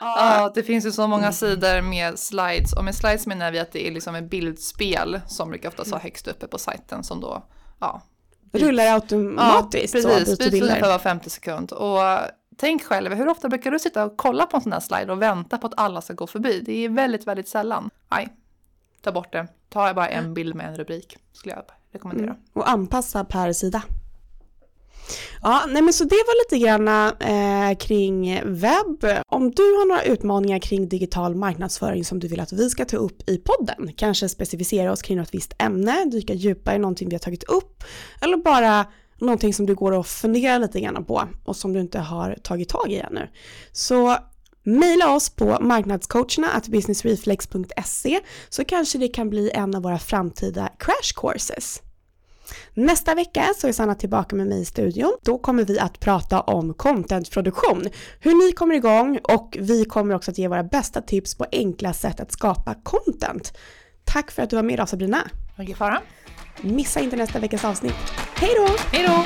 Ja, 0.00 0.52
det 0.54 0.62
finns 0.62 0.86
ju 0.86 0.92
så 0.92 1.06
många 1.06 1.32
sidor 1.32 1.80
med 1.82 2.18
slides 2.18 2.72
och 2.72 2.84
med 2.84 2.94
slides 2.94 3.26
menar 3.26 3.52
vi 3.52 3.58
att 3.58 3.72
det 3.72 3.88
är 3.88 3.92
liksom 3.92 4.14
ett 4.14 4.30
bildspel 4.30 5.20
som 5.26 5.48
brukar 5.48 5.68
ofta 5.68 5.82
vara 5.86 6.00
högst 6.00 6.28
uppe 6.28 6.46
på 6.46 6.58
sajten 6.58 7.04
som 7.04 7.20
då, 7.20 7.44
ja. 7.80 8.02
Rullar 8.54 8.94
automatiskt 8.94 10.02
så 10.02 10.08
precis, 10.08 10.38
byts 10.38 10.50
bilder. 10.50 10.68
ungefär 10.68 10.88
var 10.88 10.98
50 10.98 11.30
sekund. 11.30 11.72
Och 11.72 12.00
tänk 12.56 12.84
själv, 12.84 13.14
hur 13.14 13.28
ofta 13.28 13.48
brukar 13.48 13.70
du 13.70 13.78
sitta 13.78 14.04
och 14.04 14.16
kolla 14.16 14.46
på 14.46 14.56
en 14.56 14.62
sån 14.62 14.72
här 14.72 14.80
slide 14.80 15.12
och 15.12 15.22
vänta 15.22 15.58
på 15.58 15.66
att 15.66 15.74
alla 15.76 16.00
ska 16.00 16.14
gå 16.14 16.26
förbi? 16.26 16.62
Det 16.66 16.84
är 16.84 16.88
väldigt, 16.88 17.26
väldigt 17.26 17.48
sällan. 17.48 17.90
Nej, 18.10 18.28
ta 19.02 19.12
bort 19.12 19.32
det. 19.32 19.46
Ta 19.68 19.94
bara 19.94 20.08
en 20.08 20.34
bild 20.34 20.54
med 20.54 20.68
en 20.68 20.76
rubrik, 20.76 21.18
skulle 21.32 21.54
jag 21.54 21.64
rekommendera. 21.92 22.30
Mm. 22.30 22.42
Och 22.52 22.68
anpassa 22.68 23.24
per 23.24 23.52
sida. 23.52 23.82
Ja, 25.42 25.64
nej 25.68 25.82
men 25.82 25.92
så 25.92 26.04
det 26.04 26.16
var 26.26 26.44
lite 26.44 26.66
grann 26.66 26.88
eh, 27.20 27.76
kring 27.78 28.40
webb. 28.44 29.04
Om 29.28 29.50
du 29.50 29.62
har 29.62 29.88
några 29.88 30.02
utmaningar 30.02 30.58
kring 30.58 30.88
digital 30.88 31.34
marknadsföring 31.34 32.04
som 32.04 32.20
du 32.20 32.28
vill 32.28 32.40
att 32.40 32.52
vi 32.52 32.70
ska 32.70 32.84
ta 32.84 32.96
upp 32.96 33.28
i 33.28 33.38
podden, 33.38 33.92
kanske 33.96 34.28
specificera 34.28 34.92
oss 34.92 35.02
kring 35.02 35.18
något 35.18 35.34
visst 35.34 35.54
ämne, 35.58 36.04
dyka 36.04 36.34
djupare 36.34 36.76
i 36.76 36.78
någonting 36.78 37.08
vi 37.08 37.14
har 37.14 37.20
tagit 37.20 37.44
upp, 37.44 37.84
eller 38.20 38.36
bara 38.36 38.86
någonting 39.20 39.54
som 39.54 39.66
du 39.66 39.74
går 39.74 39.92
och 39.92 40.06
funderar 40.06 40.58
lite 40.58 40.80
grann 40.80 41.04
på 41.04 41.28
och 41.44 41.56
som 41.56 41.72
du 41.72 41.80
inte 41.80 41.98
har 41.98 42.38
tagit 42.42 42.68
tag 42.68 42.92
i 42.92 42.98
ännu. 42.98 43.28
Så 43.72 44.16
Maila 44.66 45.14
oss 45.14 45.30
på 45.30 45.58
marknadscoacherna 45.60 46.50
at 46.50 46.68
businessreflex.se 46.68 48.20
så 48.48 48.64
kanske 48.64 48.98
det 48.98 49.08
kan 49.08 49.30
bli 49.30 49.50
en 49.54 49.74
av 49.74 49.82
våra 49.82 49.98
framtida 49.98 50.70
crash 50.78 51.14
courses. 51.16 51.82
Nästa 52.76 53.14
vecka 53.14 53.44
så 53.56 53.68
är 53.68 53.72
Sanna 53.72 53.94
tillbaka 53.94 54.36
med 54.36 54.46
mig 54.46 54.60
i 54.60 54.64
studion. 54.64 55.16
Då 55.22 55.38
kommer 55.38 55.64
vi 55.64 55.78
att 55.78 56.00
prata 56.00 56.40
om 56.40 56.74
contentproduktion, 56.74 57.88
hur 58.20 58.46
ni 58.46 58.52
kommer 58.52 58.74
igång 58.74 59.18
och 59.22 59.56
vi 59.60 59.84
kommer 59.84 60.14
också 60.14 60.30
att 60.30 60.38
ge 60.38 60.48
våra 60.48 60.64
bästa 60.64 61.00
tips 61.00 61.34
på 61.34 61.46
enkla 61.52 61.92
sätt 61.92 62.20
att 62.20 62.32
skapa 62.32 62.74
content. 62.82 63.56
Tack 64.04 64.30
för 64.30 64.42
att 64.42 64.50
du 64.50 64.56
var 64.56 64.62
med 64.62 64.74
idag 64.74 64.88
Sabrina. 64.88 65.30
Ingen 65.58 65.76
fara. 65.76 66.00
Missa 66.60 67.00
inte 67.00 67.16
nästa 67.16 67.38
veckas 67.38 67.64
avsnitt. 67.64 67.94
Hej 68.34 68.50
då! 68.56 68.68
Hej 68.92 69.06
då! 69.08 69.24